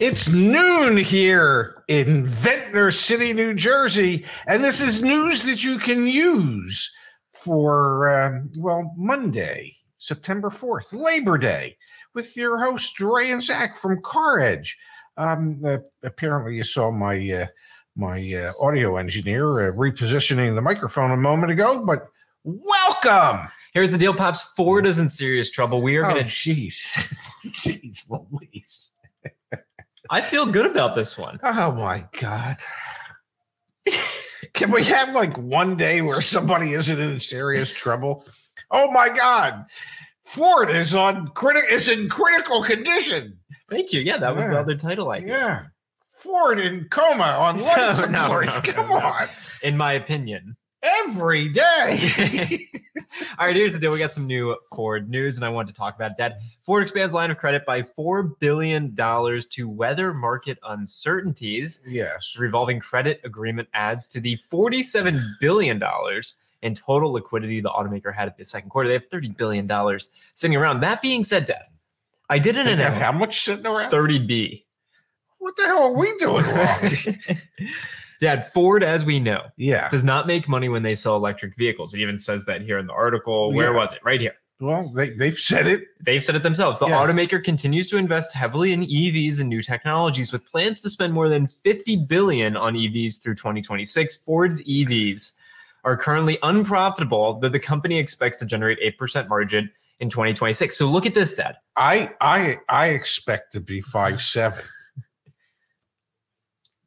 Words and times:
It's 0.00 0.28
noon 0.28 0.96
here 0.96 1.84
in 1.86 2.26
Ventnor 2.26 2.90
City, 2.90 3.32
New 3.32 3.54
Jersey, 3.54 4.24
and 4.48 4.62
this 4.64 4.80
is 4.80 5.00
news 5.00 5.44
that 5.44 5.62
you 5.62 5.78
can 5.78 6.06
use 6.06 6.90
for, 7.30 8.08
um, 8.08 8.50
well, 8.58 8.92
Monday, 8.96 9.76
September 9.98 10.50
4th, 10.50 10.92
Labor 10.92 11.38
Day, 11.38 11.76
with 12.12 12.36
your 12.36 12.58
hosts, 12.58 13.00
Ray 13.00 13.30
and 13.30 13.42
Zach 13.42 13.76
from 13.76 14.02
Car 14.02 14.40
Edge. 14.40 14.76
Um, 15.16 15.60
uh, 15.64 15.78
apparently, 16.02 16.56
you 16.56 16.64
saw 16.64 16.90
my 16.90 17.16
uh, 17.30 17.46
my 17.96 18.18
uh, 18.34 18.52
audio 18.60 18.96
engineer 18.96 19.68
uh, 19.68 19.72
repositioning 19.72 20.56
the 20.56 20.62
microphone 20.62 21.12
a 21.12 21.16
moment 21.16 21.52
ago, 21.52 21.86
but 21.86 22.08
welcome. 22.42 23.48
Here's 23.72 23.92
the 23.92 23.98
deal, 23.98 24.12
Pops. 24.12 24.42
Ford 24.56 24.86
is 24.86 24.98
in 24.98 25.08
serious 25.08 25.52
trouble. 25.52 25.80
We 25.82 25.96
are 25.98 26.04
Oh, 26.04 26.14
going 26.14 26.24
to. 26.24 26.28
jeez, 26.28 26.74
jeez, 27.46 28.10
Louise. 28.10 28.90
I 30.10 30.20
feel 30.20 30.46
good 30.46 30.66
about 30.66 30.94
this 30.94 31.16
one. 31.16 31.38
Oh 31.42 31.72
my 31.72 32.06
god. 32.20 32.56
Can 34.52 34.70
we 34.70 34.84
have 34.84 35.14
like 35.14 35.36
one 35.36 35.76
day 35.76 36.00
where 36.02 36.20
somebody 36.20 36.72
isn't 36.72 37.00
in 37.00 37.18
serious 37.20 37.72
trouble? 37.72 38.24
Oh 38.70 38.90
my 38.90 39.08
god. 39.08 39.64
Ford 40.24 40.70
is 40.70 40.94
on 40.94 41.28
criti- 41.28 41.70
is 41.70 41.88
in 41.88 42.08
critical 42.08 42.62
condition. 42.62 43.38
Thank 43.70 43.92
you. 43.92 44.00
Yeah, 44.00 44.18
that 44.18 44.34
was 44.36 44.44
the 44.44 44.58
other 44.58 44.76
title 44.76 45.10
I 45.10 45.18
Yeah. 45.18 45.64
Ford 46.18 46.58
in 46.58 46.86
coma 46.90 47.24
on 47.24 47.58
life 47.62 47.76
No, 47.76 47.92
support. 47.94 48.10
no, 48.12 48.40
no, 48.54 48.60
Come 48.62 48.92
on. 48.92 49.28
in 49.62 49.76
my 49.76 49.92
opinion. 49.92 50.56
Every 50.84 51.48
day. 51.48 52.58
All 53.38 53.46
right, 53.46 53.56
here's 53.56 53.72
the 53.72 53.78
deal. 53.78 53.90
We 53.90 53.98
got 53.98 54.12
some 54.12 54.26
new 54.26 54.56
Ford 54.74 55.08
news, 55.08 55.36
and 55.36 55.44
I 55.44 55.48
wanted 55.48 55.72
to 55.72 55.78
talk 55.78 55.94
about 55.94 56.16
that. 56.18 56.40
Ford 56.62 56.82
expands 56.82 57.14
line 57.14 57.30
of 57.30 57.38
credit 57.38 57.64
by 57.64 57.82
$4 57.82 58.38
billion 58.38 58.94
to 58.94 59.68
weather 59.68 60.12
market 60.12 60.58
uncertainties. 60.64 61.82
yes. 61.88 62.36
revolving 62.38 62.80
credit 62.80 63.20
agreement 63.24 63.68
adds 63.72 64.08
to 64.08 64.20
the 64.20 64.36
$47 64.52 65.20
billion 65.40 65.82
in 66.62 66.74
total 66.74 67.12
liquidity 67.12 67.60
the 67.60 67.70
automaker 67.70 68.12
had 68.14 68.28
at 68.28 68.36
the 68.36 68.44
second 68.44 68.70
quarter. 68.70 68.88
They 68.88 68.94
have 68.94 69.08
$30 69.08 69.36
billion 69.36 69.98
sitting 70.34 70.56
around. 70.56 70.80
That 70.80 71.00
being 71.02 71.24
said, 71.24 71.46
Dad, 71.46 71.64
I 72.28 72.38
did 72.38 72.56
an 72.56 72.66
analysis. 72.66 73.02
how 73.02 73.12
much 73.12 73.44
sitting 73.44 73.66
around? 73.66 73.90
30B. 73.90 74.64
What 75.38 75.56
the 75.56 75.64
hell 75.64 75.84
are 75.84 75.96
we 75.96 76.16
doing 76.18 76.44
wrong? 76.46 77.38
Dad, 78.20 78.46
Ford, 78.46 78.82
as 78.82 79.04
we 79.04 79.20
know, 79.20 79.42
yeah. 79.56 79.88
does 79.90 80.04
not 80.04 80.26
make 80.26 80.48
money 80.48 80.68
when 80.68 80.82
they 80.82 80.94
sell 80.94 81.16
electric 81.16 81.56
vehicles. 81.56 81.94
It 81.94 82.00
even 82.00 82.18
says 82.18 82.44
that 82.46 82.62
here 82.62 82.78
in 82.78 82.86
the 82.86 82.92
article. 82.92 83.52
Where 83.52 83.72
Yeah. 83.72 83.76
was 83.76 83.92
it? 83.92 84.00
Right 84.04 84.20
here. 84.20 84.34
Well, 84.60 84.88
they, 84.94 85.10
they've 85.10 85.36
said 85.36 85.66
it. 85.66 85.82
They've 86.00 86.22
said 86.22 86.36
it 86.36 86.42
themselves. 86.44 86.78
The 86.78 86.86
Yeah. 86.86 86.94
automaker 87.04 87.42
continues 87.42 87.88
to 87.88 87.96
invest 87.96 88.32
heavily 88.32 88.72
in 88.72 88.82
EVs 88.84 89.40
and 89.40 89.48
new 89.48 89.62
technologies 89.62 90.32
with 90.32 90.46
plans 90.48 90.80
to 90.82 90.90
spend 90.90 91.12
more 91.12 91.28
than 91.28 91.48
50 91.48 91.96
billion 92.06 92.56
on 92.56 92.74
EVs 92.76 93.20
through 93.22 93.34
2026. 93.34 94.16
Ford's 94.16 94.62
EVs 94.62 95.32
are 95.82 95.96
currently 95.96 96.38
unprofitable, 96.42 97.40
though 97.40 97.48
the 97.48 97.58
company 97.60 97.98
expects 97.98 98.38
to 98.38 98.46
generate 98.46 98.78
8% 98.80 99.28
margin 99.28 99.70
in 100.00 100.08
2026. 100.08 100.76
So 100.78 100.86
look 100.86 101.04
at 101.04 101.14
this, 101.14 101.34
Dad. 101.34 101.56
I 101.76 102.10
I 102.20 102.56
I 102.68 102.88
expect 102.88 103.52
to 103.52 103.60
be 103.60 103.80
five 103.80 104.20
seven 104.20 104.64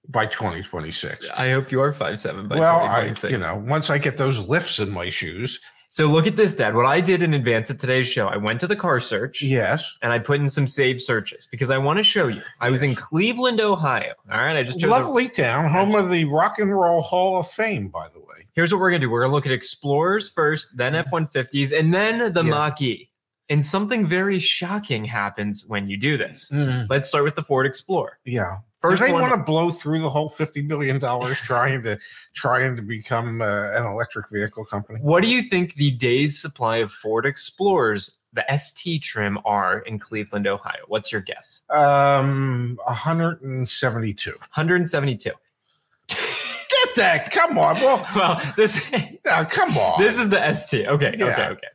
by 0.09 0.25
2026. 0.25 1.30
I 1.36 1.50
hope 1.52 1.72
you 1.72 1.81
are 1.81 1.94
5'7 1.94 2.47
by 2.47 2.59
well, 2.59 2.80
I 2.80 3.13
you 3.27 3.38
know 3.38 3.55
once 3.55 3.89
I 3.89 3.97
get 3.97 4.17
those 4.17 4.39
lifts 4.39 4.80
in 4.80 4.89
my 4.89 5.09
shoes. 5.09 5.59
So 5.89 6.05
look 6.05 6.27
at 6.27 6.36
this, 6.36 6.53
Dad. 6.53 6.75
What 6.75 6.86
I 6.86 7.00
did 7.00 7.23
in 7.23 7.33
advance 7.33 7.69
of 7.69 7.77
today's 7.77 8.08
show, 8.08 8.28
I 8.28 8.35
went 8.38 8.59
to 8.59 8.67
the 8.67 8.75
car 8.75 9.00
search. 9.00 9.41
Yes, 9.41 9.97
and 10.02 10.11
I 10.11 10.19
put 10.19 10.39
in 10.39 10.50
some 10.50 10.67
saved 10.67 11.02
searches 11.02 11.47
because 11.50 11.69
I 11.72 11.78
want 11.78 11.97
to 11.97 12.03
show 12.03 12.28
you. 12.28 12.41
I 12.59 12.69
was 12.69 12.83
in 12.83 12.94
Cleveland, 12.94 13.61
Ohio. 13.61 14.13
All 14.31 14.38
right, 14.38 14.58
I 14.58 14.63
just 14.63 14.80
chose. 14.80 14.89
a- 14.89 14.91
lovely 14.91 15.30
town, 15.30 15.69
home 15.69 15.95
of 15.95 16.09
the 16.09 16.25
Rock 16.25 16.59
and 16.59 16.72
Roll 16.72 17.02
Hall 17.02 17.39
of 17.39 17.47
Fame, 17.47 17.88
by 17.88 18.08
the 18.09 18.19
way. 18.19 18.45
Here's 18.53 18.73
what 18.73 18.81
we're 18.81 18.91
gonna 18.91 19.00
do. 19.00 19.09
We're 19.09 19.22
gonna 19.23 19.33
look 19.33 19.45
at 19.45 19.52
Explorers 19.53 20.30
first, 20.30 20.75
then 20.75 20.94
mm-hmm. 20.94 21.07
F-150s, 21.16 21.78
and 21.78 21.94
then 21.94 22.34
the 22.34 22.44
Yeah. 22.44 22.50
Mach-E. 22.50 23.09
And 23.50 23.66
something 23.66 24.06
very 24.06 24.39
shocking 24.39 25.06
happens 25.06 25.63
when 25.68 25.88
you 25.89 25.95
do 25.95 26.18
this. 26.18 26.50
Mm-hmm. 26.51 26.88
Let's 26.89 27.07
start 27.07 27.24
with 27.24 27.35
the 27.35 27.44
Ford 27.44 27.66
Explorer. 27.66 28.19
Yeah. 28.25 28.57
First 28.79 29.01
Do 29.01 29.07
they 29.07 29.13
want 29.13 29.31
to 29.31 29.38
blow 29.38 29.71
through 29.71 29.99
the 30.01 30.09
whole 30.09 30.29
fifty 30.29 30.61
billion 30.61 30.99
dollars 30.99 31.38
trying 31.43 31.81
to 31.83 31.97
trying 32.33 32.75
to 32.75 32.81
become 32.81 33.41
uh, 33.41 33.71
an 33.73 33.85
electric 33.85 34.29
vehicle 34.29 34.65
company? 34.65 34.99
what 35.01 35.21
do 35.23 35.29
you 35.29 35.41
think 35.41 35.73
the 35.75 35.91
day's 35.91 36.39
supply 36.39 36.77
of 36.77 36.91
Ford 36.91 37.25
Explorers, 37.25 38.19
the 38.33 38.45
ST 38.55 39.01
trim, 39.01 39.39
are 39.45 39.79
in 39.79 39.97
Cleveland, 39.97 40.45
Ohio? 40.45 40.81
What's 40.88 41.11
your 41.11 41.21
guess? 41.21 41.63
Um, 41.71 42.77
one 42.83 42.95
hundred 42.95 43.41
and 43.41 43.67
seventy-two. 43.67 44.31
172. 44.53 45.31
Get 46.09 46.95
that? 46.97 47.31
Come 47.31 47.57
on, 47.57 47.75
well, 47.75 48.05
Well, 48.15 48.41
this 48.55 48.77
uh, 49.31 49.45
come 49.45 49.77
on. 49.77 49.99
this 50.01 50.17
is 50.19 50.29
the 50.29 50.53
ST. 50.53 50.88
Okay, 50.88 51.15
Yeah. 51.17 51.25
okay, 51.25 51.41
okay, 51.44 51.51
okay. 51.51 51.67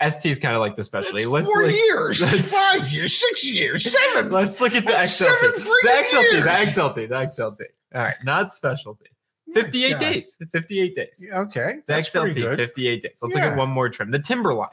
ST 0.00 0.26
is 0.32 0.38
kind 0.38 0.54
of 0.54 0.60
like 0.60 0.76
the 0.76 0.82
specialty. 0.82 1.22
It's 1.22 1.30
Let's 1.30 1.46
four 1.46 1.62
look- 1.66 1.72
years, 1.74 2.50
five 2.52 2.88
years, 2.92 3.16
six 3.18 3.44
years, 3.44 3.90
seven. 3.90 4.30
Let's 4.30 4.60
look 4.60 4.74
at 4.74 4.84
the 4.84 4.92
XLT. 4.92 5.54
The 5.54 5.88
XLT, 5.88 6.32
years. 6.32 6.44
the 6.44 6.50
XLT, 6.50 6.94
the 6.94 7.14
XLT. 7.14 7.60
All 7.94 8.02
right, 8.02 8.16
not 8.24 8.52
specialty. 8.52 9.06
58 9.52 9.90
God. 9.92 10.00
days. 10.00 10.38
58 10.50 10.96
days. 10.96 11.24
Yeah, 11.28 11.40
Okay, 11.40 11.74
The 11.76 11.82
that's 11.86 12.10
XLT, 12.10 12.34
good. 12.34 12.56
58 12.56 13.02
days. 13.02 13.20
Let's 13.22 13.34
look 13.34 13.42
at 13.44 13.56
one 13.56 13.70
more 13.70 13.88
trim. 13.88 14.10
The 14.10 14.18
Timberline. 14.18 14.68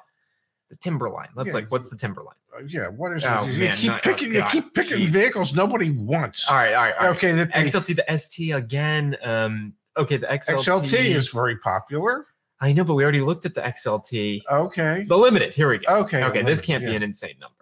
The 0.71 0.75
Timberline. 0.77 1.27
Let's 1.35 1.49
Yeah. 1.49 1.53
like, 1.55 1.71
what's 1.71 1.89
the 1.89 1.97
Timberline? 1.97 2.35
Uh, 2.57 2.61
Yeah, 2.65 2.87
what 2.87 3.11
is 3.13 3.23
Oh, 3.25 3.45
it? 3.45 3.51
You 3.53 3.59
man, 3.59 3.77
keep 3.77 3.87
not- 3.91 4.01
picking. 4.03 4.29
oh, 4.35 4.39
you 4.39 4.45
keep 4.49 4.73
picking 4.73 4.99
jeez. 5.05 5.09
vehicles 5.09 5.53
nobody 5.53 5.91
wants. 5.91 6.47
All 6.49 6.55
right, 6.55 6.73
all 6.73 6.83
right, 6.83 6.95
all 6.99 7.07
right. 7.09 7.15
Okay, 7.17 7.31
the 7.33 7.45
XLT, 7.45 7.93
the 7.95 8.11
ST 8.17 8.51
again. 8.55 9.15
Um, 9.23 9.73
okay, 9.97 10.17
the 10.17 10.25
XLT. 10.31 10.63
XLT 10.63 10.93
is 11.15 11.29
very 11.29 11.57
popular. 11.57 12.25
I 12.61 12.73
know, 12.73 12.83
but 12.83 12.93
we 12.93 13.03
already 13.03 13.21
looked 13.21 13.45
at 13.45 13.55
the 13.55 13.61
XLT. 13.61 14.41
Okay, 14.51 15.05
The 15.07 15.17
limited. 15.17 15.53
Here 15.55 15.67
we 15.69 15.79
go. 15.79 16.01
okay, 16.01 16.23
Okay, 16.23 16.43
this 16.43 16.61
can't 16.61 16.85
be 16.85 16.95
an 16.95 17.01
insane 17.03 17.35
number. 17.39 17.55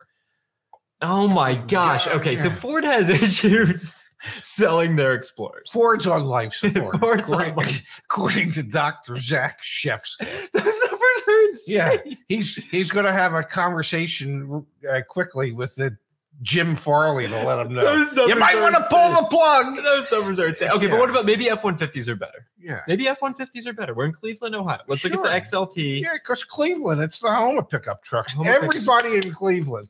Oh 1.02 1.28
my 1.28 1.56
gosh. 1.56 2.08
Okay, 2.08 2.36
so. 2.36 2.50
Ford 2.50 2.84
has 2.84 3.08
issues 3.10 4.06
selling 4.42 4.98
their 4.98 5.14
Explorers. 5.14 5.72
Ford's 5.72 6.06
on 6.06 6.26
life 6.26 6.54
support. 6.54 7.00
Ford's 7.00 7.24
on 7.32 7.42
according, 7.42 7.56
life 7.56 8.02
according 8.06 8.52
to 8.52 8.64
Dr. 8.64 9.16
Zach 9.16 9.60
Shefs. 9.62 10.18
Those 10.52 10.64
numbers 10.64 11.28
are 11.28 11.42
insane. 11.48 11.76
Yeah. 11.76 11.98
He's 12.28 12.56
he's 12.56 12.92
going 12.92 13.06
to 13.06 13.14
have 13.14 13.34
a 13.34 13.44
conversation 13.44 14.66
uh, 14.92 15.00
quickly 15.08 15.54
with 15.54 15.74
the 15.76 15.98
Jim 16.42 16.74
Farley 16.74 17.28
to 17.28 17.44
let 17.44 17.66
him 17.66 17.74
know. 17.74 18.06
You 18.28 18.36
might 18.36 18.56
want 18.62 18.74
to 18.76 18.86
pull 18.90 19.10
the 19.22 19.28
plug. 19.30 19.76
Those 19.76 20.10
numbers 20.12 20.40
are 20.40 20.48
insane. 20.48 20.70
Okay, 20.72 20.86
Yeah. 20.86 20.92
but 20.92 21.00
what 21.00 21.10
about 21.10 21.26
maybe 21.26 21.50
F 21.50 21.64
one 21.64 21.76
fifties 21.76 22.08
are 22.08 22.16
better? 22.16 22.46
Yeah. 22.58 22.82
Maybe 22.88 23.08
F 23.08 23.22
one 23.22 23.34
fifties 23.34 23.68
are 23.68 23.74
better. 23.74 23.94
We're 23.94 24.06
in 24.06 24.14
Cleveland, 24.14 24.56
Ohio. 24.56 24.80
Let's 24.88 25.04
look 25.04 25.14
at 25.14 25.24
the 25.24 25.30
XLT. 25.58 26.02
Yeah, 26.02 26.14
because 26.14 26.44
Cleveland, 26.44 27.02
it's 27.02 27.20
the 27.20 27.30
home 27.32 27.58
of 27.58 27.70
pickup 27.70 28.02
trucks. 28.04 28.34
Home 28.34 28.48
of 28.48 28.54
pickup- 28.54 28.64
Everybody 28.64 29.18
in 29.18 29.32
Cleveland 29.34 29.90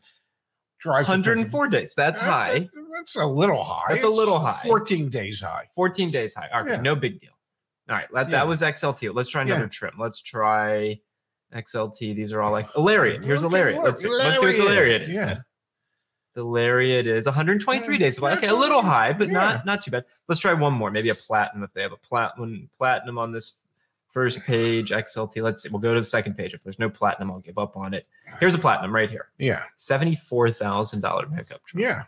drives. 0.80 1.04
a 1.08 1.12
Hundred 1.12 1.34
and 1.38 1.42
pickup- 1.46 1.52
four 1.52 1.68
days. 1.68 1.94
That's 1.96 2.20
Uh, 2.20 2.24
high. 2.24 2.60
that- 2.60 2.70
That's 2.96 3.16
a 3.16 3.26
little 3.26 3.64
high. 3.64 3.84
That's 3.94 4.04
a 4.04 4.10
little 4.10 4.40
high. 4.40 4.60
14 4.64 5.10
days 5.10 5.40
high. 5.42 5.68
Fourteen 5.76 6.10
days 6.12 6.34
high. 6.36 6.50
Okay, 6.62 6.72
Yeah. 6.72 6.82
no 6.82 6.96
big 6.96 7.22
deal. 7.22 7.32
All 7.90 7.96
right, 7.96 8.08
that, 8.14 8.28
Yeah. 8.30 8.38
that 8.38 8.48
was 8.48 8.62
XLT. 8.62 9.10
Let's 9.14 9.30
try 9.30 9.44
another 9.44 9.68
trim. 9.68 9.94
Let's 9.98 10.22
try 10.22 11.00
XLT. 11.54 12.14
These 12.16 12.34
are 12.34 12.42
all 12.42 12.56
X. 12.56 12.72
Lariat. 12.76 13.24
Here's 13.24 13.44
Okay. 13.44 13.78
Let's 13.80 14.02
see. 14.02 14.10
Let's 14.10 14.40
see 14.40 14.60
what. 14.60 14.68
Lariat 14.68 15.04
is. 15.04 15.16
Yeah. 15.16 15.40
The 16.40 16.46
Lariat 16.46 17.06
is 17.06 17.26
123 17.26 17.96
Yeah, 17.96 18.00
days. 18.00 18.16
supply. 18.16 18.32
Okay, 18.32 18.48
a 18.48 18.54
little 18.56 18.82
high, 18.82 19.12
but 19.12 19.28
Yeah. 19.28 19.34
not 19.34 19.66
not 19.66 19.82
too 19.82 19.92
bad. 19.92 20.06
Let's 20.30 20.40
try 20.40 20.54
one 20.54 20.72
more. 20.72 20.90
Maybe 20.90 21.10
a 21.10 21.16
platinum 21.16 21.64
if 21.66 21.74
they 21.74 21.82
have 21.82 21.92
a 21.92 21.98
platinum 21.98 22.70
platinum 22.78 23.18
on 23.18 23.34
this 23.34 23.58
first 24.08 24.40
page. 24.44 24.92
XLT. 24.94 25.42
Let's 25.42 25.62
see. 25.62 25.68
We'll 25.70 25.82
go 25.82 25.94
to 25.94 26.00
the 26.00 26.04
second 26.06 26.36
page. 26.38 26.54
If 26.54 26.64
there's 26.64 26.80
no 26.80 26.90
platinum, 26.90 27.30
I'll 27.30 27.40
give 27.42 27.58
up 27.58 27.76
on 27.76 27.94
it. 27.94 28.08
Here's 28.40 28.56
a 28.56 28.58
platinum 28.58 28.96
right 28.96 29.10
here. 29.10 29.28
Yeah. 29.38 29.64
Seventy-four 29.76 30.52
thousand 30.52 31.02
dollar 31.02 31.26
pickup. 31.26 31.62
truck. 31.66 31.82
Yeah. 31.82 32.04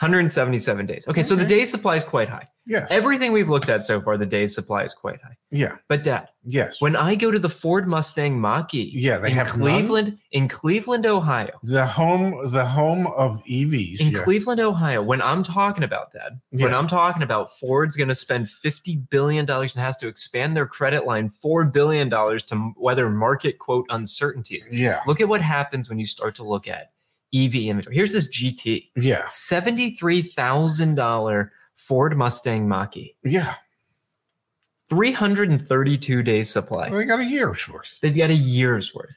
177 0.00 0.86
days. 0.86 1.06
Okay, 1.08 1.22
so 1.22 1.36
the 1.36 1.44
day 1.44 1.64
supply 1.66 1.96
is 1.96 2.04
quite 2.04 2.28
high. 2.28 2.48
Yeah. 2.66 2.86
Everything 2.88 3.32
we've 3.32 3.48
looked 3.50 3.68
at 3.68 3.84
so 3.84 4.00
far, 4.00 4.16
the 4.16 4.24
day 4.26 4.46
supply 4.46 4.82
is 4.84 4.94
quite 4.94 5.20
high. 5.22 5.36
Yeah. 5.50 5.76
But 5.88 6.04
Dad, 6.04 6.28
Yes. 6.44 6.80
when 6.80 6.96
I 6.96 7.16
go 7.16 7.30
to 7.30 7.38
the 7.38 7.48
Ford 7.50 7.86
Mustang 7.86 8.40
Mach-E 8.40 8.92
Yeah. 8.94 9.18
They 9.18 9.28
in 9.30 9.34
have 9.34 9.48
none? 9.48 9.58
Cleveland, 9.60 10.18
in 10.32 10.48
Cleveland, 10.48 11.04
Ohio, 11.04 11.50
The 11.64 11.84
home, 11.84 12.48
the 12.50 12.64
home 12.64 13.08
of 13.08 13.42
EVs. 13.44 14.00
in 14.00 14.12
yeah. 14.12 14.22
Cleveland, 14.22 14.60
Ohio, 14.60 15.02
when 15.02 15.20
I'm 15.20 15.42
talking 15.42 15.84
about 15.84 16.12
that, 16.12 16.32
when 16.50 16.72
I'm 16.72 16.86
talking 16.86 17.22
about 17.22 17.58
Ford's 17.58 17.96
going 17.96 18.08
to 18.08 18.14
spend 18.14 18.46
$50 18.46 19.10
billion 19.10 19.50
and 19.50 19.70
has 19.72 19.96
to 19.98 20.08
expand 20.08 20.56
their 20.56 20.66
credit 20.66 21.04
line 21.06 21.30
$4 21.44 21.70
billion 21.70 22.08
to 22.10 22.72
weather 22.76 23.10
market 23.10 23.58
quote 23.58 23.86
uncertainties. 23.90 24.68
yeah. 24.72 25.00
Look 25.06 25.20
at 25.20 25.28
what 25.28 25.40
happens 25.42 25.88
when 25.88 25.98
you 25.98 26.06
start 26.06 26.34
to 26.36 26.44
look 26.44 26.68
at 26.68 26.92
EV 27.34 27.54
inventory. 27.54 27.94
Here's 27.94 28.12
this 28.12 28.28
GT 28.30 28.90
Yeah. 28.96 29.24
$73,000 29.26 31.50
Ford 31.76 32.16
Mustang 32.16 32.68
Mach-E, 32.68 33.14
Yeah. 33.24 33.54
332 34.88 36.22
days 36.22 36.50
supply. 36.50 36.88
Well, 36.90 36.98
they 36.98 37.04
got 37.04 37.20
a 37.20 37.24
year's 37.24 37.68
worth. 37.68 37.98
They've 38.02 38.16
got 38.16 38.30
a 38.30 38.34
year's 38.34 38.94
worth. 38.94 39.10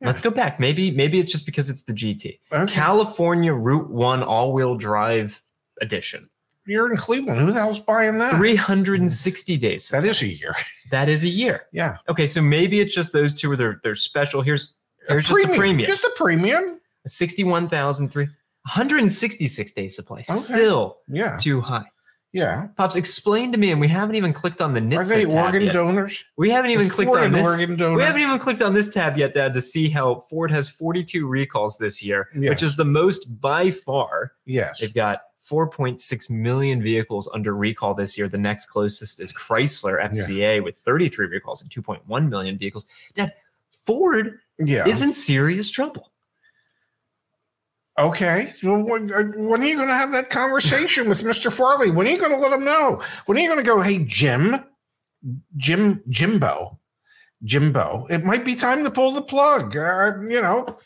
Yeah. 0.00 0.06
Let's 0.06 0.20
go 0.20 0.30
back. 0.30 0.60
Maybe 0.60 0.90
maybe 0.90 1.18
it's 1.18 1.32
just 1.32 1.44
because 1.44 1.68
it's 1.68 1.82
the 1.82 1.92
GT. 1.92 2.38
Okay. 2.52 2.72
California 2.72 3.52
Route 3.52 3.90
1 3.90 4.22
all-wheel 4.22 4.76
drive 4.76 5.42
edition. 5.80 6.30
You're 6.66 6.90
in 6.90 6.96
Cleveland. 6.96 7.40
Who 7.40 7.52
the 7.52 7.58
hell's 7.60 7.80
buying 7.80 8.18
that? 8.18 8.36
360 8.36 9.56
days. 9.56 9.88
That 9.88 10.04
is 10.04 10.22
a 10.22 10.26
year. 10.26 10.54
That 10.90 11.10
is 11.10 11.22
a 11.22 11.28
year. 11.28 11.66
Yeah. 11.70 11.98
Okay, 12.08 12.26
so 12.26 12.40
maybe 12.40 12.80
it's 12.80 12.94
just 12.94 13.12
those 13.12 13.34
two 13.34 13.52
are 13.52 13.56
they're, 13.56 13.78
they're 13.84 13.94
special. 13.94 14.40
Here's 14.40 14.72
Here's 15.06 15.28
just 15.28 15.44
a 15.44 15.48
premium. 15.54 15.86
Just 15.86 16.02
a 16.02 16.10
premium. 16.16 16.77
61,003 17.08 18.28
166 18.74 19.72
day 19.72 19.88
supply. 19.88 20.18
Okay. 20.18 20.38
Still 20.38 20.98
Yeah. 21.08 21.38
too 21.40 21.60
high. 21.60 21.86
Yeah. 22.32 22.66
Pops, 22.76 22.94
explain 22.94 23.52
to 23.52 23.58
me, 23.58 23.70
and 23.70 23.80
we 23.80 23.88
haven't 23.88 24.14
even 24.16 24.34
clicked 24.34 24.60
on 24.60 24.74
the 24.74 24.80
Are 24.96 25.04
they 25.04 25.24
organ 25.24 25.62
yet. 25.62 25.72
donors? 25.72 26.22
We 26.36 26.50
haven't 26.50 26.72
even 26.72 26.86
Is 26.86 26.92
clicked 26.92 27.08
Ford 27.08 27.22
on 27.22 27.32
this. 27.32 27.42
organ 27.42 27.76
donor. 27.76 27.96
We 27.96 28.02
haven't 28.02 28.20
even 28.20 28.38
clicked 28.38 28.60
on 28.60 28.74
this 28.74 28.90
tab 28.90 29.16
yet, 29.16 29.32
Dad, 29.32 29.54
to 29.54 29.62
see 29.62 29.88
how 29.88 30.26
Ford 30.28 30.50
has 30.50 30.68
42 30.68 31.26
recalls 31.26 31.78
this 31.78 32.02
year, 32.02 32.28
Yes. 32.38 32.50
which 32.50 32.62
is 32.62 32.76
the 32.76 32.84
most 32.84 33.40
by 33.40 33.70
far. 33.70 34.32
yes. 34.44 34.78
They've 34.80 34.92
got 34.92 35.22
4.6 35.40 36.28
million 36.28 36.82
vehicles 36.82 37.30
under 37.32 37.54
recall 37.56 37.94
this 37.94 38.18
year. 38.18 38.28
The 38.28 38.36
next 38.36 38.66
closest 38.66 39.18
is 39.20 39.32
Chrysler 39.32 39.98
FCA 40.04 40.60
with 40.62 40.76
33 40.76 41.28
recalls 41.28 41.62
and 41.62 41.70
2.1 41.70 42.28
million 42.28 42.58
vehicles. 42.58 42.86
Dad, 43.14 43.32
Ford 43.70 44.38
Yeah. 44.58 44.86
is 44.86 45.00
in 45.00 45.14
serious 45.14 45.70
trouble. 45.70 46.12
Okay. 47.98 48.52
Well, 48.62 48.82
when, 48.82 49.12
uh, 49.12 49.24
when 49.36 49.60
are 49.60 49.66
you 49.66 49.74
going 49.74 49.88
to 49.88 49.94
have 49.94 50.12
that 50.12 50.30
conversation 50.30 51.08
with 51.08 51.22
Mr. 51.22 51.52
Farley? 51.52 51.90
When 51.90 52.06
are 52.06 52.10
you 52.10 52.18
going 52.18 52.30
to 52.30 52.38
let 52.38 52.52
him 52.52 52.64
know? 52.64 53.02
When 53.26 53.36
are 53.36 53.40
you 53.40 53.48
going 53.48 53.58
to 53.58 53.68
go, 53.68 53.80
hey, 53.80 54.04
Jim, 54.04 54.64
Jim, 55.56 56.00
Jimbo, 56.08 56.78
Jimbo, 57.42 58.06
it 58.08 58.24
might 58.24 58.44
be 58.44 58.54
time 58.54 58.84
to 58.84 58.90
pull 58.90 59.10
the 59.10 59.22
plug. 59.22 59.76
Uh, 59.76 60.12
you 60.28 60.40
know, 60.40 60.78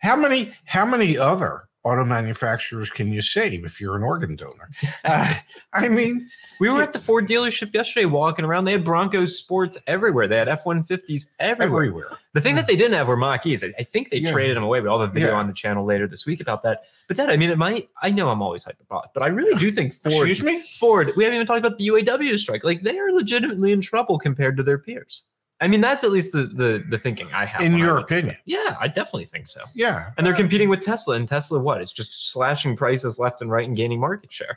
how 0.00 0.14
many, 0.14 0.52
how 0.64 0.86
many 0.86 1.18
other 1.18 1.68
auto 1.82 2.04
manufacturers 2.04 2.90
can 2.90 3.10
you 3.12 3.22
save 3.22 3.64
if 3.64 3.80
you're 3.80 3.96
an 3.96 4.02
organ 4.02 4.36
donor? 4.36 4.68
Uh, 5.04 5.34
I 5.72 5.88
mean, 5.88 6.28
We 6.58 6.68
were 6.68 6.82
at 6.82 6.92
the 6.92 6.98
Ford 6.98 7.26
dealership 7.26 7.72
yesterday 7.72 8.04
walking 8.04 8.44
around. 8.44 8.64
They 8.66 8.72
had 8.72 8.84
Broncos 8.84 9.38
sports 9.38 9.78
everywhere. 9.86 10.28
They 10.28 10.36
had 10.36 10.48
F 10.48 10.64
150s 10.64 11.30
everywhere. 11.38 11.84
everywhere. 11.84 12.06
The 12.34 12.40
thing 12.40 12.54
that 12.56 12.66
they 12.66 12.76
didn't 12.76 12.92
have 12.94 13.08
were 13.08 13.16
Mach 13.16 13.46
E's. 13.46 13.64
I 13.64 13.72
I 13.78 13.82
think 13.84 14.10
they 14.10 14.18
Yeah. 14.18 14.30
traded 14.32 14.56
them 14.56 14.64
away. 14.64 14.80
We 14.80 14.88
all 14.88 15.00
have 15.00 15.08
a 15.10 15.12
video 15.12 15.30
Yeah. 15.30 15.38
on 15.38 15.46
the 15.46 15.52
channel 15.54 15.84
later 15.86 16.06
this 16.06 16.26
week 16.26 16.40
about 16.40 16.62
that. 16.64 16.82
But 17.08 17.16
Dad, 17.16 17.30
I 17.30 17.36
mean, 17.36 17.50
it 17.50 17.56
might. 17.58 17.88
I 18.02 18.10
know 18.10 18.28
I'm 18.28 18.42
always 18.42 18.62
hyperbolic, 18.64 19.10
but 19.14 19.22
I 19.22 19.28
really 19.28 19.58
do 19.58 19.70
think 19.70 19.94
Ford. 19.94 20.28
Excuse 20.28 20.42
me? 20.42 20.62
Ford. 20.78 21.12
We 21.16 21.24
haven't 21.24 21.36
even 21.36 21.46
talked 21.46 21.64
about 21.64 21.78
the 21.78 21.86
UAW 21.86 22.36
strike. 22.38 22.62
Like 22.62 22.82
they 22.82 22.98
are 22.98 23.10
legitimately 23.12 23.72
in 23.72 23.80
trouble 23.80 24.18
compared 24.18 24.56
to 24.58 24.62
their 24.62 24.78
peers. 24.78 25.24
I 25.60 25.68
mean, 25.68 25.80
that's 25.80 26.02
at 26.04 26.10
least 26.10 26.32
the 26.32 26.44
the, 26.44 26.84
the 26.88 26.98
thinking 26.98 27.28
I 27.34 27.44
have. 27.44 27.60
In 27.62 27.76
your 27.76 27.98
opinion. 27.98 28.36
Yeah, 28.46 28.76
I 28.80 28.88
definitely 28.88 29.26
think 29.26 29.46
so. 29.46 29.60
Yeah. 29.74 30.10
And 30.16 30.26
they're 30.26 30.32
Uh, 30.34 30.38
competing 30.38 30.68
with 30.68 30.82
Tesla, 30.82 31.16
and 31.16 31.28
Tesla, 31.28 31.58
what? 31.60 31.80
It's 31.80 31.92
just 31.92 32.30
slashing 32.32 32.76
prices 32.76 33.18
left 33.18 33.42
and 33.42 33.50
right 33.50 33.66
and 33.68 33.76
gaining 33.76 34.00
market 34.00 34.32
share. 34.32 34.56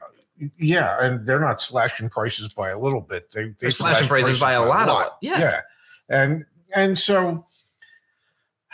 yeah. 0.58 0.98
And 1.02 1.26
they're 1.26 1.40
not 1.40 1.62
slashing 1.62 2.10
prices 2.10 2.48
by 2.54 2.70
a 2.70 2.80
little 2.80 3.02
bit. 3.02 3.30
They, 3.32 3.46
they 3.46 3.54
They're 3.60 3.72
slashing 3.72 4.08
slash 4.08 4.10
prices 4.10 4.40
by 4.40 4.54
a 4.54 4.64
lot 4.64 4.88
of. 4.90 5.12
Yeah. 5.22 5.40
yeah 5.40 5.62
and 6.10 6.46
and 6.76 6.98
so 6.98 7.46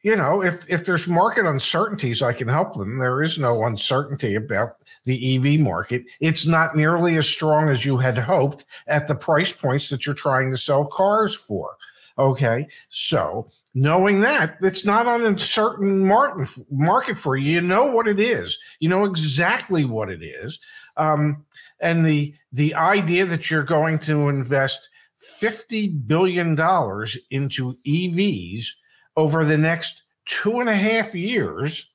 you 0.03 0.15
know 0.15 0.43
if 0.43 0.69
if 0.69 0.85
there's 0.85 1.07
market 1.07 1.45
uncertainties 1.45 2.21
i 2.21 2.33
can 2.33 2.47
help 2.47 2.75
them. 2.75 2.99
There 2.99 3.23
is 3.23 3.37
no 3.37 3.63
uncertainty 3.65 4.35
about 4.35 4.77
the 5.05 5.35
ev 5.35 5.59
market. 5.59 6.05
It's 6.19 6.45
not 6.45 6.75
nearly 6.75 7.17
as 7.17 7.27
strong 7.27 7.69
as 7.69 7.85
you 7.85 7.97
had 7.97 8.17
hoped 8.17 8.65
at 8.87 9.07
the 9.07 9.15
price 9.15 9.51
points 9.51 9.89
that 9.89 10.05
you're 10.05 10.15
trying 10.15 10.51
to 10.51 10.57
sell 10.57 10.85
cars 10.85 11.35
for. 11.35 11.75
Okay 12.19 12.67
so 12.89 13.49
knowing 13.73 14.21
that 14.21 14.57
it's 14.61 14.85
not 14.85 15.07
an 15.07 15.25
uncertain 15.25 16.05
market 16.05 17.17
for 17.17 17.35
you. 17.35 17.53
You 17.53 17.61
know 17.61 17.85
what 17.85 18.07
it 18.07 18.19
is. 18.19 18.57
You 18.79 18.89
know 18.89 19.05
exactly 19.05 19.83
what 19.85 20.09
it 20.09 20.21
is. 20.23 20.59
Um, 20.97 21.43
and 21.79 22.05
the 22.05 22.33
the 22.51 22.75
idea 22.75 23.25
that 23.25 23.49
you're 23.49 23.63
going 23.63 23.99
to 23.99 24.29
invest 24.29 24.89
50 25.17 25.87
billion 25.89 26.55
dollars 26.55 27.17
into 27.31 27.77
evs 27.85 28.67
over 29.15 29.43
the 29.45 29.57
next 29.57 30.03
two 30.25 30.59
and 30.59 30.69
a 30.69 30.75
half 30.75 31.13
years 31.13 31.91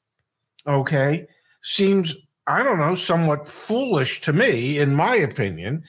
okay 0.66 1.26
seems 1.62 2.14
i 2.46 2.62
don't 2.62 2.78
know 2.78 2.94
somewhat 2.94 3.46
foolish 3.46 4.20
to 4.20 4.32
me 4.32 4.78
in 4.78 4.94
my 4.94 5.16
opinion. 5.16 5.82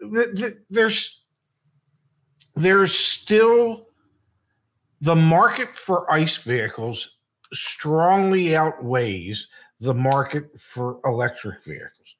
Th- 0.00 0.34
th- 0.34 0.54
there's 0.70 1.22
there's 2.56 2.94
still 2.94 3.88
the 5.00 5.16
market 5.16 5.74
for 5.76 6.10
ice 6.10 6.36
vehicles 6.36 7.18
strongly 7.52 8.56
outweighs 8.56 9.48
the 9.80 9.94
market 9.94 10.58
for 10.58 10.98
electric 11.04 11.62
vehicles. 11.64 12.16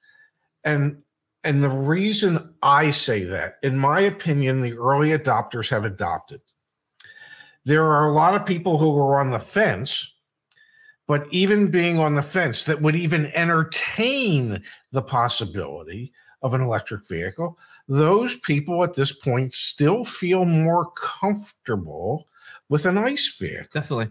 And 0.64 1.02
and 1.44 1.62
the 1.62 1.68
reason 1.68 2.54
i 2.62 2.90
say 2.90 3.24
that 3.24 3.56
in 3.62 3.78
my 3.78 4.00
opinion 4.00 4.62
the 4.62 4.74
early 4.74 5.10
adopters 5.10 5.68
have 5.68 5.84
adopted 5.84 6.40
there 7.64 7.84
are 7.84 8.08
a 8.08 8.12
lot 8.12 8.34
of 8.34 8.46
people 8.46 8.78
who 8.78 8.96
are 8.98 9.20
on 9.20 9.30
the 9.30 9.38
fence 9.38 10.10
but 11.06 11.26
even 11.30 11.70
being 11.70 11.98
on 11.98 12.14
the 12.14 12.22
fence 12.22 12.64
that 12.64 12.80
would 12.80 12.96
even 12.96 13.26
entertain 13.34 14.62
the 14.92 15.02
possibility 15.02 16.12
of 16.42 16.54
an 16.54 16.60
electric 16.60 17.06
vehicle 17.06 17.56
those 17.88 18.38
people 18.40 18.82
at 18.82 18.94
this 18.94 19.12
point 19.12 19.52
still 19.52 20.04
feel 20.04 20.44
more 20.44 20.90
comfortable 20.92 22.28
with 22.68 22.86
an 22.86 22.96
ice 22.98 23.36
vehicle 23.38 23.68
Definitely. 23.72 24.10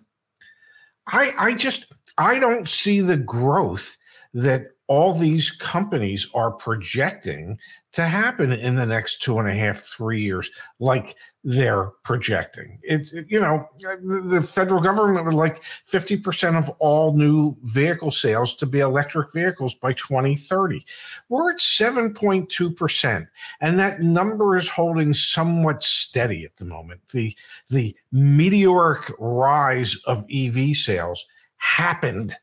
I, 1.08 1.34
I 1.38 1.54
just 1.54 1.92
I 2.18 2.40
don't 2.40 2.68
see 2.68 3.02
the 3.02 3.18
growth 3.18 3.98
that 4.34 4.68
all 4.88 5.14
these 5.14 5.50
companies 5.50 6.28
are 6.34 6.52
projecting 6.52 7.58
to 7.94 8.04
happen 8.04 8.52
in 8.52 8.76
the 8.76 8.86
next 8.86 9.22
two 9.22 9.40
and 9.40 9.48
a 9.48 9.54
half, 9.54 9.80
three 9.80 10.22
years, 10.22 10.50
like 10.80 11.16
they're 11.44 11.92
projecting. 12.04 12.80
It's 12.82 13.14
you 13.28 13.40
know 13.40 13.68
the, 13.80 14.42
federal 14.42 14.82
government 14.82 15.26
would 15.26 15.36
like 15.36 15.62
fifty 15.86 16.18
percent 16.18 16.56
of 16.56 16.70
all 16.80 17.16
new 17.16 17.56
vehicle 17.64 18.12
sales 18.12 18.56
to 18.58 18.66
be 18.66 18.80
electric 18.80 19.32
vehicles 19.34 19.76
by 19.76 19.94
twenty 19.94 20.36
thirty. 20.36 20.86
We're 21.30 21.52
at 21.52 21.60
seven 21.60 22.14
point 22.14 22.50
two 22.50 22.72
percent, 22.72 23.28
and 23.62 23.78
that 23.80 24.02
number 24.02 24.58
is 24.58 24.68
holding 24.68 25.14
somewhat 25.14 25.84
steady 25.84 26.46
at 26.46 26.56
the 26.56 26.66
moment. 26.66 27.02
The 27.12 27.36
the 27.70 27.96
meteoric 28.12 29.12
rise 29.20 29.96
of 30.06 30.26
EV 30.34 30.76
sales 30.76 31.26
happened. 31.58 32.36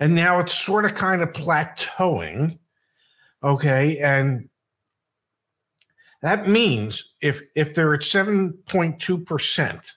And 0.00 0.14
now 0.14 0.40
it's 0.40 0.54
sort 0.54 0.84
of 0.84 0.94
kind 0.94 1.22
of 1.22 1.32
plateauing. 1.32 2.58
Okay. 3.42 3.98
And 3.98 4.48
that 6.22 6.48
means 6.48 7.14
if 7.20 7.42
if 7.54 7.74
they're 7.74 7.94
at 7.94 8.00
7.2%, 8.00 9.92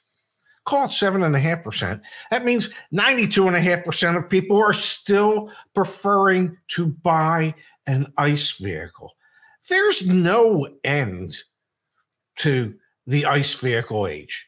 call 0.65 0.85
it 0.85 0.91
seven 0.91 1.23
and 1.23 1.35
a 1.35 1.39
half 1.39 1.63
percent, 1.63 2.01
that 2.29 2.45
means 2.45 2.69
92 2.91 3.47
and 3.47 3.55
a 3.55 3.61
half 3.61 3.83
percent 3.83 4.17
of 4.17 4.29
people 4.29 4.61
are 4.61 4.73
still 4.73 5.51
preferring 5.73 6.57
to 6.69 6.87
buy 6.87 7.53
an 7.87 8.11
ICE 8.17 8.51
vehicle. 8.59 9.13
There's 9.69 10.05
no 10.05 10.67
end 10.83 11.35
to 12.37 12.75
the 13.07 13.25
ICE 13.25 13.53
vehicle 13.55 14.07
age 14.07 14.47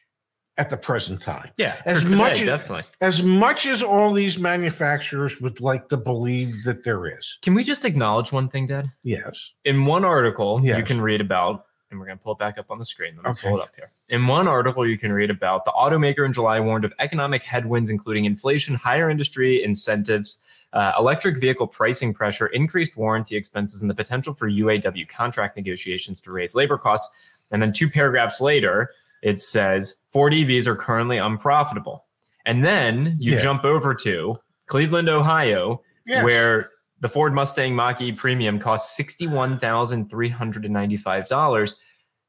at 0.56 0.70
the 0.70 0.76
present 0.76 1.20
time. 1.20 1.50
Yeah. 1.56 1.76
As 1.84 2.02
today, 2.02 2.14
much 2.14 2.40
as- 2.40 2.46
definitely. 2.46 2.84
As 3.00 3.22
much 3.22 3.66
as 3.66 3.82
all 3.82 4.12
these 4.12 4.38
manufacturers 4.38 5.40
would 5.40 5.60
like 5.60 5.88
to 5.88 5.96
believe 5.96 6.62
that 6.64 6.84
there 6.84 7.06
is. 7.06 7.38
Can 7.42 7.54
we 7.54 7.64
just 7.64 7.84
acknowledge 7.84 8.30
one 8.32 8.48
thing, 8.48 8.66
Dad? 8.66 8.90
Yes. 9.02 9.52
in 9.64 9.84
one 9.84 10.04
article 10.04 10.62
you 10.64 10.82
can 10.84 11.00
read 11.00 11.20
about 11.20 11.66
and 11.90 12.00
we're 12.00 12.06
going 12.06 12.18
to 12.18 12.22
pull 12.24 12.32
it 12.32 12.38
back 12.38 12.58
up 12.58 12.70
on 12.70 12.78
the 12.78 12.84
screen 12.84 13.14
let 13.16 13.24
me 13.24 13.30
Okay. 13.30 13.48
pull 13.48 13.58
it 13.58 13.62
up 13.62 13.70
here 13.76 13.88
in 14.08 14.26
one 14.26 14.48
article 14.48 14.84
you 14.86 14.98
can 14.98 15.12
read 15.12 15.30
about 15.30 15.64
the 15.64 15.70
automaker 15.72 16.24
in 16.26 16.32
july 16.32 16.58
warned 16.58 16.84
of 16.84 16.92
economic 16.98 17.40
headwinds 17.42 17.88
including 17.90 18.24
inflation 18.24 18.74
higher 18.74 19.08
industry 19.10 19.62
incentives 19.62 20.42
uh, 20.72 20.92
electric 20.98 21.38
vehicle 21.38 21.68
pricing 21.68 22.12
pressure 22.12 22.48
increased 22.48 22.96
warranty 22.96 23.36
expenses 23.36 23.80
and 23.80 23.88
the 23.90 23.94
potential 23.94 24.34
for 24.34 24.50
uaw 24.50 25.08
contract 25.08 25.56
negotiations 25.56 26.20
to 26.20 26.32
raise 26.32 26.54
labor 26.56 26.76
costs 26.78 27.14
and 27.52 27.62
then 27.62 27.72
two 27.72 27.88
paragraphs 27.88 28.40
later 28.40 28.90
it 29.24 29.40
says 29.40 30.02
ford 30.10 30.32
evs 30.32 30.66
are 30.68 30.76
currently 30.76 31.18
unprofitable 31.18 32.04
and 32.46 32.64
then 32.64 33.16
you 33.18 33.32
Yeah. 33.32 33.42
jump 33.42 33.64
over 33.64 33.92
to 33.96 34.36
cleveland 34.66 35.08
ohio 35.08 35.80
where 36.22 36.70
the 37.00 37.08
Ford 37.08 37.34
Mustang 37.34 37.74
Mach 37.74 38.00
E 38.00 38.12
Premium 38.12 38.58
costs 38.58 38.96
sixty-one 38.96 39.58
thousand 39.58 40.08
three 40.08 40.28
hundred 40.28 40.64
and 40.64 40.72
ninety-five 40.72 41.28
dollars. 41.28 41.76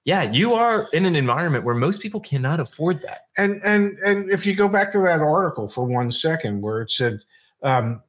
Yeah, 0.05 0.23
you 0.23 0.53
are 0.53 0.87
in 0.91 1.05
an 1.05 1.15
environment 1.15 1.63
where 1.63 1.75
most 1.75 2.01
people 2.01 2.19
cannot 2.19 2.59
afford 2.59 3.01
that. 3.03 3.21
and 3.37 3.61
and 3.63 3.97
and 3.99 4.29
if 4.29 4.45
you 4.45 4.53
go 4.55 4.67
back 4.67 4.91
to 4.93 4.99
that 4.99 5.21
article 5.21 5.67
for 5.67 5.85
one 5.85 6.11
second 6.11 6.61
where 6.61 6.81
it 6.81 6.91
said 6.91 7.19
um, 7.63 8.01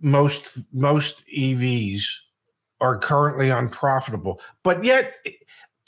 most 0.00 0.58
most 0.72 1.24
evs 1.28 2.04
are 2.80 2.98
currently 2.98 3.50
unprofitable 3.50 4.40
but 4.62 4.82
yet 4.84 5.14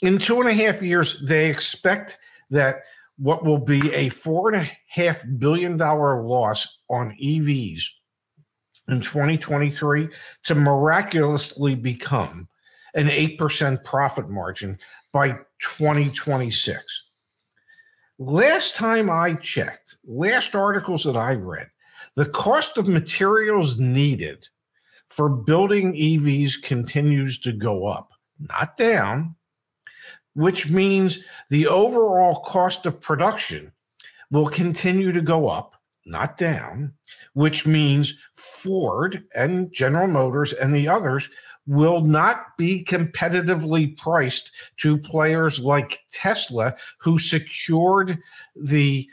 in 0.01 0.17
two 0.17 0.39
and 0.41 0.49
a 0.49 0.53
half 0.53 0.81
years 0.81 1.21
they 1.25 1.49
expect 1.49 2.17
that 2.49 2.83
what 3.17 3.45
will 3.45 3.59
be 3.59 3.93
a 3.93 4.09
four 4.09 4.51
and 4.51 4.61
a 4.61 4.71
half 4.87 5.23
billion 5.37 5.77
dollar 5.77 6.21
loss 6.21 6.79
on 6.89 7.15
evs 7.21 7.83
in 8.87 9.01
2023 9.01 10.09
to 10.43 10.55
miraculously 10.55 11.75
become 11.75 12.47
an 12.93 13.07
8% 13.07 13.83
profit 13.83 14.29
margin 14.29 14.77
by 15.11 15.31
2026. 15.59 17.03
Last 18.17 18.75
time 18.75 19.09
I 19.09 19.33
checked, 19.35 19.97
last 20.05 20.55
articles 20.55 21.03
that 21.03 21.17
I 21.17 21.35
read, 21.35 21.69
the 22.15 22.27
cost 22.27 22.77
of 22.77 22.87
materials 22.87 23.77
needed 23.77 24.47
for 25.09 25.29
building 25.29 25.93
EVs 25.93 26.61
continues 26.61 27.39
to 27.39 27.51
go 27.51 27.85
up, 27.85 28.09
not 28.39 28.77
down, 28.77 29.35
which 30.35 30.69
means 30.69 31.19
the 31.49 31.67
overall 31.67 32.35
cost 32.41 32.85
of 32.85 33.01
production 33.01 33.71
will 34.31 34.47
continue 34.47 35.11
to 35.11 35.21
go 35.21 35.49
up, 35.49 35.75
not 36.05 36.37
down, 36.37 36.93
which 37.33 37.65
means 37.65 38.21
Ford 38.33 39.23
and 39.33 39.71
General 39.71 40.07
Motors 40.07 40.53
and 40.53 40.75
the 40.75 40.87
others 40.87 41.29
will 41.67 42.01
not 42.01 42.57
be 42.57 42.83
competitively 42.83 43.97
priced 43.97 44.51
to 44.77 44.97
players 44.97 45.59
like 45.59 46.05
Tesla, 46.11 46.75
who 46.99 47.17
secured 47.17 48.19
the 48.55 49.07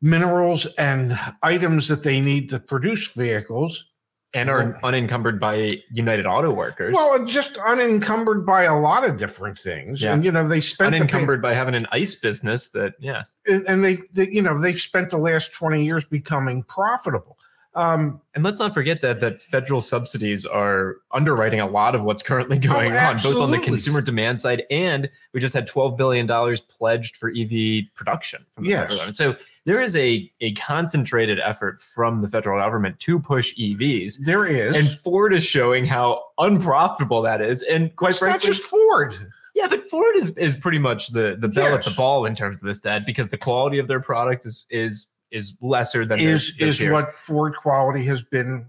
minerals 0.00 0.66
and 0.76 1.18
items 1.42 1.88
that 1.88 2.04
they 2.04 2.20
need 2.20 2.48
to 2.48 2.60
produce 2.60 3.12
vehicles 3.12 3.90
and 4.34 4.50
are 4.50 4.78
unencumbered 4.82 5.40
by 5.40 5.80
United 5.90 6.26
Auto 6.26 6.52
Workers. 6.52 6.94
Well, 6.94 7.24
just 7.24 7.56
unencumbered 7.58 8.44
by 8.44 8.64
a 8.64 8.78
lot 8.78 9.04
of 9.04 9.16
different 9.16 9.56
things, 9.56 10.02
Yeah. 10.02 10.12
and 10.12 10.24
you 10.24 10.30
know 10.30 10.46
they 10.46 10.60
spent 10.60 10.90
the 10.92 10.96
unencumbered 10.98 11.40
by 11.40 11.54
having 11.54 11.74
an 11.74 11.86
ice 11.92 12.14
business 12.14 12.70
that, 12.72 12.94
yeah. 13.00 13.22
and, 13.46 13.64
and 13.66 13.84
they, 13.84 13.96
they, 14.12 14.28
you 14.28 14.42
know, 14.42 14.58
they've 14.60 14.78
spent 14.80 15.10
the 15.10 15.18
last 15.18 15.52
twenty 15.52 15.84
years 15.84 16.04
becoming 16.04 16.62
profitable. 16.64 17.38
Um, 17.74 18.20
And 18.34 18.42
let's 18.42 18.58
not 18.58 18.74
forget 18.74 19.00
that 19.02 19.20
that 19.20 19.40
federal 19.40 19.80
subsidies 19.80 20.44
are 20.44 20.96
underwriting 21.12 21.60
a 21.60 21.66
lot 21.66 21.94
of 21.94 22.02
what's 22.02 22.22
currently 22.22 22.58
going 22.58 22.92
on, 22.92 23.18
both 23.22 23.36
on 23.36 23.50
the 23.50 23.58
consumer 23.58 24.00
demand 24.00 24.40
side 24.40 24.64
and 24.70 25.08
we 25.32 25.40
just 25.40 25.54
had 25.54 25.66
twelve 25.66 25.96
billion 25.96 26.26
dollars 26.26 26.60
pledged 26.60 27.16
for 27.16 27.30
EV 27.30 27.84
production 27.94 28.44
from 28.50 28.64
the 28.64 28.70
Yes. 28.70 28.80
federal 28.82 28.96
government. 28.98 29.16
So 29.16 29.36
there 29.68 29.80
is 29.82 29.94
a 29.96 30.30
a 30.40 30.52
concentrated 30.54 31.38
effort 31.40 31.80
from 31.80 32.22
the 32.22 32.28
federal 32.28 32.58
government 32.60 32.98
to 33.00 33.18
push 33.20 33.54
EVs. 33.58 34.24
there 34.24 34.46
is, 34.46 34.74
And 34.74 34.88
Ford 35.00 35.34
is 35.34 35.44
showing 35.44 35.84
how 35.84 36.22
unprofitable 36.38 37.20
that 37.22 37.40
is. 37.42 37.62
And 37.62 37.94
quite 37.96 38.10
it's 38.12 38.22
not 38.22 38.40
just 38.40 38.62
Ford. 38.62 39.14
yeah, 39.54 39.68
but 39.68 39.84
Ford 39.90 40.16
is, 40.16 40.30
is 40.38 40.56
pretty 40.56 40.78
much 40.78 41.08
the 41.08 41.36
the 41.38 41.48
bell 41.48 41.74
at 41.74 41.84
the 41.84 41.90
ball 41.92 42.24
in 42.26 42.34
terms 42.34 42.62
of 42.62 42.66
this, 42.66 42.78
Dad, 42.78 43.04
because 43.04 43.28
the 43.28 43.38
quality 43.38 43.78
of 43.78 43.86
their 43.88 44.00
product 44.00 44.46
is 44.46 44.66
is 44.70 45.08
is 45.30 45.52
lesser 45.60 46.06
than 46.06 46.18
their- 46.18 46.30
Is 46.36 46.56
their 46.56 46.68
is 46.68 46.78
peers. 46.78 46.92
what 46.92 47.14
Ford 47.14 47.54
quality 47.54 48.04
has 48.06 48.22
been 48.22 48.64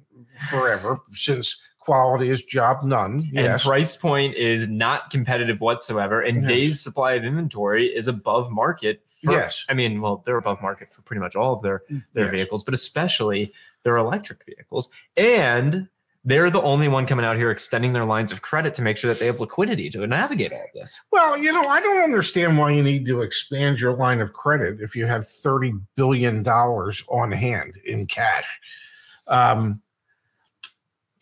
forever 0.50 1.00
since 1.14 1.56
quality 1.80 2.30
is 2.30 2.44
job 2.44 2.84
none. 2.84 3.14
and 3.14 3.32
Yes, 3.34 3.64
price 3.64 3.96
point 3.96 4.36
is 4.36 4.68
not 4.68 5.10
competitive 5.10 5.62
whatsoever 5.62 6.22
and 6.22 6.42
Yes. 6.42 6.50
days 6.50 6.82
supply 6.82 7.14
of 7.14 7.24
inventory 7.24 7.88
is 7.88 8.08
above 8.08 8.52
market 8.52 9.02
for, 9.24 9.32
Yes. 9.34 9.66
i 9.70 9.74
mean 9.74 10.02
well 10.02 10.24
they're 10.26 10.38
above 10.38 10.62
market 10.62 10.92
for 10.92 11.02
pretty 11.02 11.20
much 11.20 11.36
all 11.36 11.54
of 11.54 11.62
their 11.62 11.84
their 12.14 12.26
Yes. 12.26 12.32
vehicles 12.32 12.64
but 12.64 12.74
especially 12.74 13.54
their 13.84 13.98
electric 13.98 14.46
vehicles 14.46 14.90
and 15.18 15.88
they're 16.26 16.50
the 16.50 16.62
only 16.62 16.90
one 16.90 17.06
coming 17.06 17.24
out 17.26 17.38
here 17.38 17.50
extending 17.50 17.94
their 17.94 18.04
lines 18.04 18.32
of 18.34 18.42
credit 18.42 18.76
to 18.76 18.82
make 18.82 18.98
sure 18.98 19.08
that 19.10 19.20
they 19.20 19.26
have 19.26 19.40
liquidity 19.40 19.90
to 19.90 20.06
navigate 20.06 20.52
all 20.52 20.60
of 20.62 20.74
this 20.74 21.00
Well, 21.12 21.38
you 21.38 21.52
know, 21.54 21.64
I 21.64 21.80
don't 21.80 22.04
understand 22.04 22.58
why 22.58 22.72
you 22.72 22.84
need 22.84 23.06
to 23.06 23.22
expand 23.22 23.80
your 23.80 23.94
line 23.94 24.20
of 24.20 24.34
credit 24.34 24.82
if 24.82 24.96
you 24.98 25.06
have 25.06 25.26
thirty 25.28 25.74
billion 25.96 26.44
dollars 26.44 27.04
on 27.08 27.32
hand 27.32 27.78
in 27.86 28.06
cash. 28.06 28.60
Um, 29.28 29.82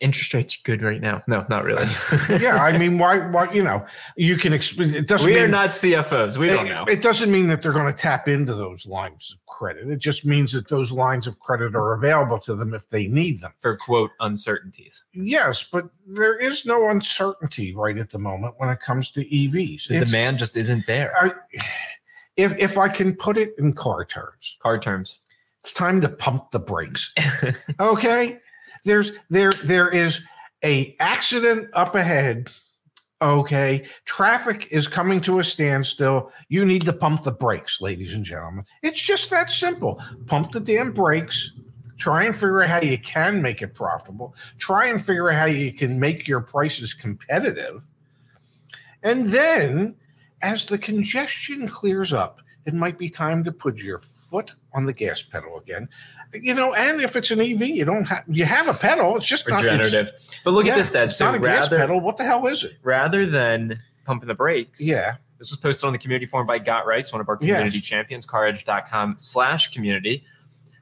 interest 0.00 0.32
rates 0.32 0.54
are 0.54 0.60
good 0.64 0.80
right 0.82 1.00
now 1.00 1.22
no 1.26 1.44
not 1.48 1.64
really 1.64 1.84
yeah, 2.40 2.62
I 2.62 2.76
mean, 2.78 2.98
why? 2.98 3.18
Why? 3.30 3.50
You 3.52 3.62
know, 3.62 3.84
you 4.16 4.36
can. 4.36 4.52
Exp- 4.52 4.94
it 4.94 5.06
doesn't. 5.08 5.26
we 5.26 5.34
mean, 5.34 5.42
are 5.42 5.48
not 5.48 5.70
cfos 5.70 6.36
we 6.36 6.46
don't 6.46 6.68
know 6.68 6.84
It 6.88 7.02
doesn't 7.02 7.30
mean 7.30 7.48
that 7.48 7.62
they're 7.62 7.72
going 7.72 7.92
to 7.92 7.98
tap 7.98 8.28
into 8.28 8.54
those 8.54 8.86
lines 8.86 9.34
of 9.34 9.44
credit. 9.46 9.88
It 9.88 9.98
just 9.98 10.24
means 10.24 10.52
that 10.52 10.68
those 10.68 10.92
lines 10.92 11.26
of 11.26 11.40
credit 11.40 11.74
are 11.74 11.94
available 11.94 12.38
to 12.40 12.54
them 12.54 12.74
if 12.74 12.88
they 12.88 13.08
need 13.08 13.40
them. 13.40 13.52
for 13.60 13.76
quote 13.76 14.10
uncertainties 14.20 15.04
Yes, 15.12 15.64
but 15.64 15.88
there 16.06 16.36
is 16.38 16.64
no 16.64 16.88
uncertainty 16.88 17.74
right 17.74 17.98
at 17.98 18.10
the 18.10 18.18
moment 18.18 18.54
when 18.58 18.68
it 18.70 18.80
comes 18.80 19.10
to 19.12 19.24
EVs. 19.24 19.88
the 19.88 19.94
It's- 19.96 20.10
demand 20.10 20.38
just 20.38 20.56
isn't 20.56 20.86
there 20.86 21.12
I, 21.20 21.32
if 22.36 22.56
if 22.58 22.78
I 22.78 22.88
can 22.88 23.14
put 23.16 23.36
it 23.36 23.54
in 23.58 23.72
car 23.72 24.04
terms, 24.04 24.56
car 24.62 24.78
terms 24.78 25.20
it's 25.60 25.72
time 25.72 26.00
to 26.02 26.08
pump 26.08 26.52
the 26.52 26.60
brakes. 26.60 27.12
okay, 27.80 28.38
there's 28.84 29.12
there 29.30 29.52
there 29.64 29.88
is 29.88 30.20
a 30.64 30.96
accident 31.00 31.68
up 31.72 31.94
ahead. 31.94 32.50
Okay, 33.20 33.84
traffic 34.04 34.68
is 34.70 34.86
coming 34.86 35.20
to 35.22 35.40
a 35.40 35.44
standstill. 35.44 36.32
You 36.48 36.64
need 36.64 36.84
to 36.84 36.92
pump 36.92 37.24
the 37.24 37.32
brakes, 37.32 37.80
ladies 37.80 38.14
and 38.14 38.24
gentlemen. 38.24 38.64
It's 38.82 39.00
just 39.00 39.28
that 39.30 39.50
simple. 39.50 40.00
Pump 40.26 40.52
the 40.52 40.60
damn 40.60 40.92
brakes. 40.92 41.52
Try 41.96 42.24
and 42.24 42.34
figure 42.34 42.62
out 42.62 42.68
how 42.68 42.80
you 42.80 42.96
can 42.96 43.42
make 43.42 43.60
it 43.60 43.74
profitable. 43.74 44.36
Try 44.58 44.86
and 44.86 45.04
figure 45.04 45.30
out 45.30 45.34
how 45.34 45.46
you 45.46 45.72
can 45.72 45.98
make 45.98 46.28
your 46.28 46.40
prices 46.40 46.94
competitive. 46.94 47.88
And 49.02 49.26
then, 49.26 49.96
as 50.42 50.66
the 50.66 50.78
congestion 50.78 51.66
clears 51.66 52.12
up, 52.12 52.40
it 52.66 52.74
might 52.74 52.98
be 52.98 53.10
time 53.10 53.42
to 53.44 53.50
put 53.50 53.78
your 53.78 53.98
foot 53.98 54.52
on 54.74 54.84
the 54.84 54.92
gas 54.92 55.22
pedal 55.22 55.58
again. 55.58 55.88
You 56.34 56.54
know, 56.54 56.74
and 56.74 57.00
if 57.00 57.16
it's 57.16 57.30
an 57.30 57.40
EV, 57.40 57.62
you 57.62 57.84
don't 57.84 58.04
have 58.04 58.24
you 58.28 58.44
have 58.44 58.68
a 58.68 58.74
pedal. 58.74 59.16
It's 59.16 59.26
just 59.26 59.48
not 59.48 59.64
it's- 59.64 59.78
regenerative 59.80 60.12
but 60.44 60.52
look 60.52 60.66
yeah, 60.66 60.72
at 60.72 60.76
this 60.78 60.90
dad 60.90 61.08
It's 61.08 61.16
so 61.16 61.24
not 61.26 61.34
a 61.36 61.38
gas 61.40 61.68
pedal. 61.68 62.00
What 62.00 62.16
the 62.18 62.24
hell 62.24 62.46
is 62.46 62.64
it? 62.64 62.76
rather 62.82 63.24
than 63.26 63.78
pumping 64.04 64.28
the 64.28 64.34
brakes. 64.34 64.80
Yeah, 64.84 65.16
This 65.38 65.50
was 65.50 65.58
posted 65.58 65.86
on 65.86 65.92
the 65.92 65.98
community 65.98 66.26
forum 66.26 66.46
by 66.46 66.58
Got 66.58 66.86
Rice, 66.86 67.12
one 67.12 67.20
of 67.20 67.28
our 67.28 67.38
Yes. 67.40 67.56
community 67.56 67.80
champions, 67.80 68.26
caredge.com 68.26 69.16
slash 69.18 69.72
community. 69.72 70.24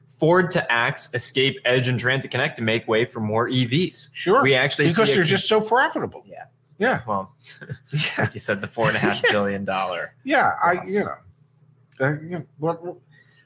Ford 0.07 0.49
to 0.51 0.71
Axe, 0.71 1.09
Escape, 1.13 1.59
Edge, 1.65 1.87
and 1.87 1.99
Transit 1.99 2.31
Connect 2.31 2.55
to 2.57 2.63
make 2.63 2.87
way 2.87 3.05
for 3.05 3.19
more 3.19 3.47
EVs. 3.49 4.09
sure. 4.13 4.41
We 4.41 4.55
actually 4.55 4.87
because 4.87 5.07
they're 5.09 5.17
con- 5.17 5.25
just 5.27 5.47
so 5.47 5.61
profitable. 5.61 6.23
Yeah. 6.25 6.45
Yeah. 6.79 7.01
well, 7.07 7.31
Yeah, 7.91 8.01
like 8.17 8.33
you 8.33 8.39
said, 8.39 8.59
the 8.61 8.67
four 8.67 8.87
and 8.87 8.95
a 8.97 8.99
half 8.99 9.21
billion 9.31 9.63
dollar. 9.63 10.13
yeah. 10.23 10.53
I 10.63 10.81
you 10.87 10.99
know, 11.05 12.05
uh, 12.05 12.15
you 12.21 12.45
know 12.59 12.97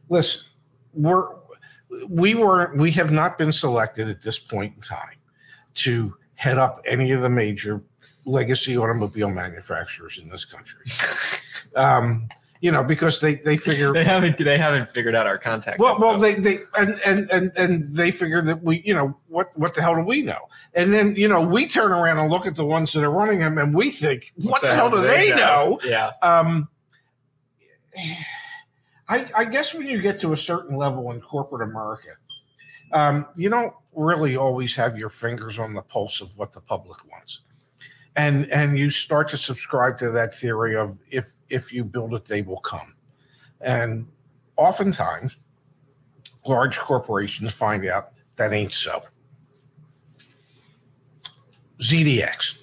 listen, 0.10 0.48
we're 0.94 1.28
we 2.08 2.36
were 2.36 2.74
we 2.76 2.92
have 2.92 3.12
not 3.12 3.38
been 3.38 3.52
selected 3.52 4.08
at 4.08 4.22
this 4.22 4.40
point 4.40 4.74
in 4.76 4.82
time 4.82 5.18
to 5.74 6.16
head 6.36 6.58
up 6.58 6.82
any 6.86 7.12
of 7.12 7.22
the 7.22 7.30
major 7.30 7.82
legacy 8.26 8.78
automobile 8.78 9.30
manufacturers 9.30 10.20
in 10.20 10.30
this 10.30 10.46
country. 10.46 10.86
um, 11.76 12.28
you 12.62 12.72
know, 12.72 12.84
because 12.84 13.20
they 13.20 13.36
they 13.36 13.58
figure 13.58 13.92
They 13.92 14.04
haven't 14.04 14.38
they 14.38 14.58
haven't 14.58 14.94
figured 14.94 15.16
out 15.16 15.26
our 15.26 15.40
contact. 15.40 15.80
Well, 15.80 16.00
well, 16.00 16.18
they 16.18 16.36
they 16.36 16.60
and 16.78 17.00
and 17.04 17.30
and 17.32 17.52
and 17.58 17.82
they 17.96 18.12
figure 18.12 18.42
that 18.44 18.62
we, 18.62 18.84
you 18.86 18.94
know, 18.94 19.18
what 19.28 19.52
what 19.58 19.74
the 19.74 19.82
hell 19.82 19.96
do 19.96 20.04
we 20.04 20.22
know? 20.22 20.48
And 20.76 20.94
then 20.94 21.16
you 21.16 21.28
know, 21.28 21.42
we 21.42 21.68
turn 21.68 21.92
around 21.92 22.20
and 22.20 22.30
look 22.30 22.46
at 22.46 22.56
the 22.56 22.66
ones 22.66 22.94
that 22.94 23.04
are 23.04 23.12
running 23.12 23.40
them, 23.40 23.58
and 23.58 23.74
we 23.74 23.90
think, 23.90 24.32
what, 24.36 24.62
the, 24.62 24.76
hell 24.76 24.92
do 24.92 25.02
they 25.02 25.36
know? 25.36 25.80
Yeah. 25.84 26.12
Um, 26.22 26.70
I 29.10 29.26
I 29.36 29.46
guess 29.46 29.74
when 29.74 29.88
you 29.88 30.02
get 30.02 30.20
to 30.22 30.34
a 30.34 30.38
certain 30.38 30.76
level 30.78 31.12
in 31.12 31.22
corporate 31.22 31.68
America, 31.68 32.12
um, 32.94 33.26
you 33.36 33.50
don't 33.50 33.74
really 33.94 34.36
always 34.38 34.76
have 34.76 34.98
your 34.98 35.10
fingers 35.10 35.60
on 35.60 35.74
the 35.74 35.82
pulse 35.82 36.22
of 36.22 36.38
what 36.38 36.54
the 36.54 36.62
public 36.62 36.98
wants, 37.12 37.42
and 38.16 38.52
and 38.52 38.78
you 38.78 38.90
start 38.90 39.30
to 39.30 39.38
subscribe 39.38 39.98
to 40.00 40.12
that 40.12 40.34
theory 40.36 40.76
of 40.76 40.98
if 41.10 41.38
if 41.50 41.74
you 41.74 41.84
build 41.84 42.14
it, 42.14 42.26
they 42.26 42.42
will 42.42 42.60
come, 42.60 42.96
and 43.62 44.08
oftentimes 44.58 45.38
large 46.46 46.78
corporations 46.80 47.54
find 47.54 47.86
out 47.86 48.12
that 48.36 48.54
ain't 48.54 48.74
so. 48.74 49.02
ZDX. 51.82 52.61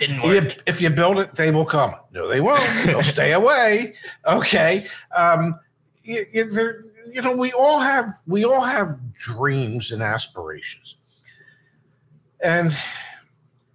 Didn't 0.00 0.22
You- 0.22 0.40
work. 0.40 0.62
if 0.66 0.80
you 0.80 0.90
build 0.90 1.18
it, 1.20 1.34
they 1.36 1.50
will 1.52 1.64
come. 1.66 1.94
No, 2.10 2.26
they 2.26 2.40
won't. 2.40 2.64
They'll 2.84 3.02
stay 3.18 3.32
away. 3.32 3.94
Okay. 4.26 4.86
Um, 5.14 5.60
you, 6.02 6.24
you, 6.32 6.84
you 7.12 7.22
know, 7.22 7.36
we 7.36 7.52
all 7.52 7.78
have 7.78 8.06
we 8.26 8.44
all 8.44 8.62
have 8.62 8.98
dreams 9.12 9.92
and 9.92 10.02
aspirations, 10.02 10.96
and 12.42 12.74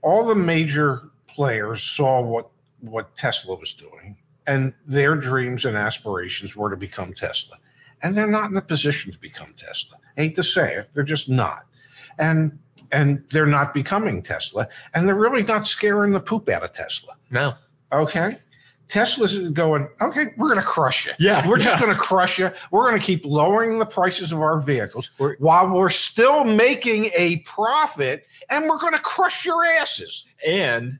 all 0.02 0.26
the 0.26 0.36
major 0.36 1.10
players 1.28 1.82
saw 1.84 2.22
what 2.22 2.50
what 2.82 3.16
Tesla 3.16 3.56
was 3.56 3.74
doing, 3.74 4.18
and 4.48 4.74
their 4.86 5.16
dreams 5.16 5.66
and 5.66 5.78
aspirations 5.78 6.56
were 6.56 6.70
to 6.70 6.78
become 6.78 7.14
Tesla, 7.14 7.58
and 8.02 8.16
they're 8.16 8.28
not 8.28 8.50
in 8.50 8.58
a 8.58 8.62
position 8.62 9.12
to 9.12 9.20
become 9.20 9.54
Tesla. 9.58 9.98
I 10.18 10.22
hate 10.24 10.36
to 10.36 10.44
say 10.44 10.76
it, 10.76 10.90
they're 10.94 11.04
just 11.04 11.30
not, 11.30 11.66
and 12.18 12.58
and 12.92 13.24
they're 13.30 13.46
not 13.46 13.74
becoming 13.74 14.22
Tesla 14.22 14.68
and 14.94 15.08
they're 15.08 15.16
really 15.16 15.44
not 15.44 15.68
scaring 15.68 16.12
the 16.14 16.20
poop 16.20 16.50
out 16.50 16.64
of 16.64 16.72
Tesla. 16.74 17.16
No. 17.32 17.54
Okay. 17.92 18.38
Tesla's 18.88 19.36
going, 19.50 19.88
okay, 20.00 20.26
we're 20.38 20.48
going 20.50 20.60
to 20.60 20.66
crush 20.66 21.08
you. 21.08 21.14
Yeah, 21.18 21.48
We're 21.48 21.58
just 21.58 21.82
going 21.82 21.92
to 21.92 22.00
crush 22.00 22.38
you. 22.38 22.52
We're 22.70 22.88
going 22.88 23.00
to 23.00 23.06
keep 23.06 23.26
lowering 23.26 23.80
the 23.80 23.86
prices 23.86 24.32
of 24.32 24.40
our 24.42 24.60
vehicles 24.60 25.10
We're- 25.18 25.36
while 25.40 25.74
we're 25.74 25.90
still 25.90 26.44
making 26.44 27.06
a 27.18 27.38
profit 27.40 28.28
and 28.50 28.70
we're 28.70 28.78
going 28.78 28.94
to 28.94 29.00
crush 29.00 29.44
your 29.46 29.66
asses. 29.66 30.26
and 30.46 31.00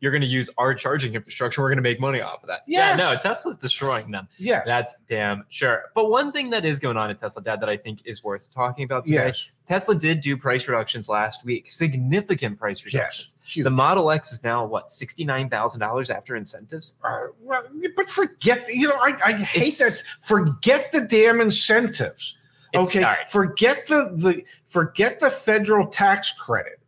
you're 0.00 0.10
going 0.12 0.20
to 0.22 0.28
use 0.28 0.50
our 0.58 0.74
charging 0.74 1.14
infrastructure. 1.14 1.62
We're 1.62 1.70
going 1.70 1.78
to 1.78 1.82
make 1.82 1.98
money 1.98 2.20
off 2.20 2.42
of 2.42 2.48
that. 2.48 2.60
Yes. 2.66 2.98
Yeah, 2.98 3.12
no, 3.14 3.18
Tesla's 3.18 3.56
destroying 3.56 4.10
them. 4.10 4.28
Yes. 4.36 4.66
That's 4.66 4.94
damn 5.08 5.46
sure. 5.48 5.84
But 5.94 6.10
one 6.10 6.30
thing 6.30 6.50
that 6.50 6.66
is 6.66 6.78
going 6.78 6.98
on 6.98 7.08
at 7.08 7.16
Tesla, 7.16 7.42
Dad, 7.42 7.60
that 7.62 7.70
I 7.70 7.78
think 7.78 8.00
is 8.04 8.22
worth 8.22 8.52
talking 8.52 8.84
about 8.84 9.06
today. 9.06 9.26
yes. 9.28 9.50
Tesla 9.66 9.94
did 9.94 10.20
do 10.20 10.36
price 10.36 10.68
reductions 10.68 11.08
last 11.08 11.44
week, 11.44 11.70
significant 11.70 12.58
price 12.58 12.84
reductions. 12.84 13.34
Yes. 13.54 13.64
The 13.64 13.70
Model 13.70 14.10
X 14.10 14.32
is 14.32 14.44
now 14.44 14.64
what 14.66 14.90
sixty 14.90 15.24
nine 15.24 15.48
thousand 15.48 15.80
dollars 15.80 16.10
after 16.10 16.36
incentives. 16.36 16.94
Uh, 17.02 17.28
well, 17.40 17.62
but 17.96 18.10
forget, 18.10 18.66
you 18.68 18.88
know, 18.88 18.96
I, 18.96 19.16
I 19.24 19.32
hate 19.32 19.80
It's- 19.80 20.02
that. 20.02 20.06
Forget 20.20 20.92
the 20.92 21.00
damn 21.00 21.40
incentives. 21.40 22.36
Okay. 22.74 23.04
right. 23.04 23.28
Forget 23.30 23.86
the, 23.86 24.10
the, 24.16 24.42
forget 24.64 25.20
the 25.20 25.30
federal 25.30 25.86
tax 25.86 26.32
credit. 26.32 26.80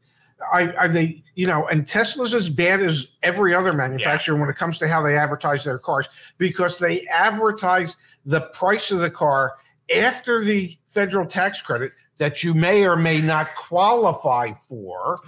I, 0.52 0.75
I, 0.76 0.88
they, 0.88 1.23
you 1.35 1.47
know, 1.47 1.66
and 1.68 1.87
Tesla's 1.88 2.35
as 2.35 2.50
bad 2.50 2.83
as 2.83 3.06
every 3.23 3.54
other 3.54 3.73
manufacturer 3.73 4.37
when 4.38 4.49
it 4.49 4.56
comes 4.56 4.78
to 4.78 4.88
how 4.88 5.00
they 5.00 5.16
advertise 5.16 5.64
their 5.64 5.78
cars 5.78 6.09
because 6.38 6.78
they 6.78 7.06
advertise 7.06 7.97
the 8.26 8.40
price 8.52 8.90
of 8.90 8.99
the 8.99 9.11
car 9.11 9.54
after 9.97 10.42
the 10.42 10.76
federal 10.88 11.25
tax 11.25 11.62
credit 11.62 11.92
that 12.18 12.42
you 12.42 12.54
may 12.54 12.87
or 12.87 12.96
may 12.96 13.20
not 13.20 13.49
qualify 13.54 14.52
for. 14.52 15.20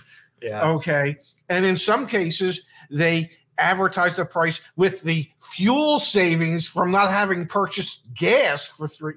Yeah. 0.42 0.68
Okay. 0.71 1.16
And 1.49 1.64
in 1.64 1.76
some 1.76 2.07
cases, 2.07 2.62
they 2.90 3.30
advertise 3.59 4.16
the 4.16 4.25
price 4.25 4.61
with 4.76 5.02
the 5.02 5.28
fuel 5.38 5.99
savings 5.99 6.66
from 6.66 6.90
not 6.90 7.11
having 7.11 7.47
purchased 7.47 8.02
gas 8.14 8.64
for 8.64 8.88
three. 8.88 9.14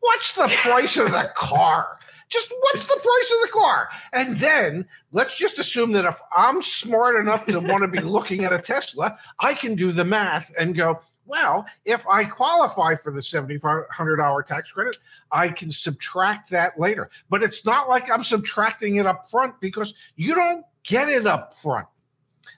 What's 0.00 0.34
the 0.34 0.48
price 0.62 0.96
of 0.96 1.10
the 1.10 1.30
car? 1.36 1.98
Just 2.28 2.52
what's 2.60 2.86
the 2.86 2.94
price 2.94 3.32
of 3.32 3.48
the 3.48 3.58
car? 3.58 3.88
And 4.12 4.36
then 4.36 4.86
let's 5.12 5.36
just 5.36 5.58
assume 5.58 5.92
that 5.92 6.04
if 6.04 6.20
I'm 6.36 6.60
smart 6.60 7.16
enough 7.16 7.46
to 7.46 7.58
want 7.58 7.82
to 7.82 7.88
be 7.88 8.00
looking 8.02 8.44
at 8.44 8.52
a 8.52 8.58
Tesla, 8.58 9.18
I 9.40 9.54
can 9.54 9.74
do 9.74 9.92
the 9.92 10.04
math 10.04 10.54
and 10.58 10.76
go, 10.76 11.00
well, 11.24 11.66
if 11.84 12.06
I 12.06 12.24
qualify 12.24 12.96
for 12.96 13.12
the 13.12 13.20
$7,500 13.20 14.46
tax 14.46 14.70
credit, 14.72 14.96
I 15.32 15.48
can 15.48 15.70
subtract 15.70 16.50
that 16.50 16.78
later. 16.78 17.10
But 17.28 17.42
it's 17.42 17.64
not 17.64 17.88
like 17.88 18.10
I'm 18.10 18.24
subtracting 18.24 18.96
it 18.96 19.06
up 19.06 19.30
front 19.30 19.60
because 19.60 19.94
you 20.16 20.34
don't 20.34 20.64
get 20.84 21.08
it 21.08 21.26
up 21.26 21.54
front. 21.54 21.86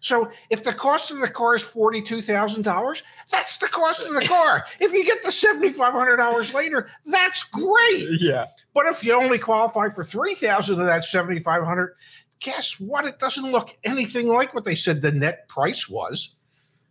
So 0.03 0.31
if 0.49 0.65
the 0.65 0.73
cost 0.73 1.11
of 1.11 1.19
the 1.21 1.29
car 1.29 1.57
is 1.57 1.63
$42,000, 1.63 3.03
that's 3.31 3.59
the 3.59 3.67
cost 3.69 4.01
of 4.01 4.15
the 4.15 4.25
car. 4.25 4.65
if 4.79 4.93
you 4.93 5.05
get 5.05 5.23
the 5.23 5.29
$7,500 5.31 6.55
later, 6.55 6.89
that's 7.05 7.43
great. 7.45 8.07
Yeah. 8.21 8.47
But 8.73 8.87
if 8.87 9.05
you 9.05 9.13
only 9.13 9.39
qualify 9.39 9.91
for 9.91 10.03
3000 10.05 10.81
of 10.81 10.87
that 10.87 11.05
7500 11.05 11.95
guess 12.41 12.81
what? 12.81 13.05
It 13.05 13.19
doesn't 13.19 13.53
look 13.53 13.77
anything 13.85 14.27
like 14.27 14.55
what 14.55 14.65
they 14.65 14.75
said 14.75 15.03
the 15.03 15.13
net 15.13 15.47
price 15.49 15.89
was. 15.89 16.31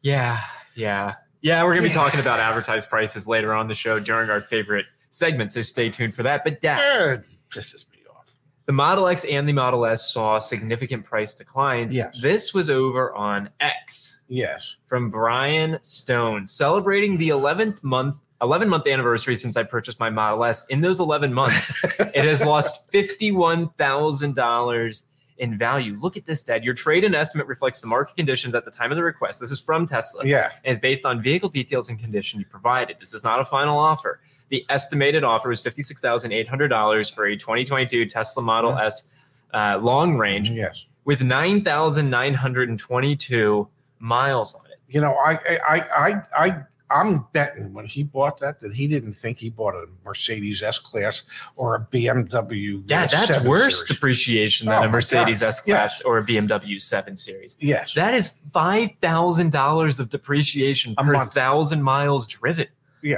Yeah. 0.03 0.39
Yeah. 0.75 1.15
Yeah. 1.41 1.63
We're 1.63 1.71
gonna 1.71 1.81
be 1.81 1.87
Yeah. 1.87 1.95
talking 1.95 2.19
about 2.19 2.39
advertised 2.39 2.87
prices 2.87 3.27
later 3.27 3.51
on 3.53 3.67
the 3.67 3.73
show 3.73 3.99
during 3.99 4.29
our 4.29 4.41
favorite 4.41 4.85
segment, 5.11 5.51
so 5.51 5.61
stay 5.61 5.89
tuned 5.89 6.15
for 6.15 6.23
that. 6.23 6.43
But 6.43 6.61
Dad, 6.61 6.79
it 7.19 7.25
pisses 7.49 7.89
me 7.91 7.99
off. 8.15 8.33
The 8.65 8.71
Model 8.73 9.07
X 9.07 9.25
and 9.25 9.47
the 9.49 9.53
Model 9.53 9.85
S 9.85 10.11
saw 10.13 10.39
significant 10.39 11.05
price 11.05 11.33
declines. 11.33 11.93
Yes. 11.93 12.19
This 12.21 12.53
was 12.53 12.69
over 12.69 13.13
on 13.15 13.49
X 13.59 14.23
Yes. 14.29 14.75
from 14.85 15.09
Brian 15.09 15.79
Stone, 15.81 16.45
celebrating 16.47 17.17
the 17.17 17.29
11th 17.29 17.83
month, 17.83 18.15
11 18.41 18.69
month 18.69 18.87
anniversary 18.87 19.35
since 19.35 19.57
I 19.57 19.63
purchased 19.63 19.99
my 19.99 20.09
Model 20.09 20.45
S. 20.45 20.65
In 20.67 20.79
those 20.81 20.99
11 20.99 21.33
months, 21.33 21.73
it 21.99 22.23
has 22.25 22.43
lost 22.45 22.91
$51,000 22.93 25.03
in 25.39 25.57
value. 25.57 25.97
Look 25.99 26.15
at 26.17 26.25
this, 26.25 26.43
Dad. 26.43 26.63
Your 26.65 26.73
trade 26.73 27.03
in 27.05 27.15
estimate 27.15 27.47
reflects 27.47 27.79
the 27.81 27.87
market 27.87 28.15
conditions 28.17 28.53
at 28.55 28.65
the 28.65 28.71
time 28.71 28.91
of 28.91 28.97
the 28.97 29.03
request. 29.03 29.39
This 29.39 29.51
is 29.51 29.59
from 29.59 29.85
Tesla 29.87 30.25
Yeah. 30.25 30.49
and 30.65 30.73
is 30.73 30.79
based 30.79 31.05
on 31.05 31.21
vehicle 31.21 31.47
details 31.49 31.87
and 31.89 31.97
condition 31.99 32.39
you 32.41 32.45
provided. 32.45 32.97
This 32.99 33.13
is 33.13 33.23
not 33.23 33.39
a 33.39 33.45
final 33.45 33.77
offer. 33.79 34.19
The 34.49 34.65
estimated 34.69 35.23
offer 35.23 35.49
was 35.49 35.61
$56,800 35.63 37.13
for 37.13 37.25
a 37.25 37.35
2022 37.37 38.05
Tesla 38.07 38.41
Model 38.43 38.71
Yeah. 38.71 38.85
S 38.85 39.11
uh, 39.53 39.77
long 39.81 40.17
range 40.17 40.49
Yes. 40.49 40.85
with 41.05 41.21
9,922 41.21 43.67
miles 43.99 44.53
on 44.55 44.65
it. 44.71 44.79
You 44.87 45.01
know, 45.01 45.13
I, 45.15 45.33
I, 45.67 45.83
I, 45.95 46.21
I, 46.37 46.63
I'm 46.91 47.25
betting 47.33 47.71
when 47.73 47.85
he 47.85 48.01
bought 48.03 48.39
that 48.39 48.59
that 48.61 48.73
he 48.73 48.87
didn't 48.87 49.13
think 49.13 49.37
he 49.37 49.51
bought 49.51 49.75
a 49.75 49.85
Mercedes 50.03 50.63
S 50.63 50.79
Class 50.79 51.21
or 51.55 51.75
a 51.75 51.79
BMW. 51.95 52.81
Yeah, 52.89 53.05
that's 53.05 53.43
worse 53.45 53.75
Series. 53.75 53.87
depreciation 53.89 54.67
Oh 54.67 54.71
than 54.71 54.79
my 54.81 54.85
a 54.87 54.89
Mercedes 54.89 55.43
S 55.43 55.59
Class 55.59 56.01
or 56.01 56.17
a 56.17 56.23
BMW 56.23 56.81
7 56.81 57.15
Series. 57.15 57.55
Yes. 57.59 57.93
That 57.93 58.15
is 58.15 58.27
$5,000 58.55 59.99
of 59.99 60.09
depreciation 60.09 60.95
A 60.97 61.03
per 61.03 61.13
month. 61.13 61.31
thousand 61.33 61.83
miles 61.83 62.25
driven. 62.25 62.65
yeah. 63.03 63.17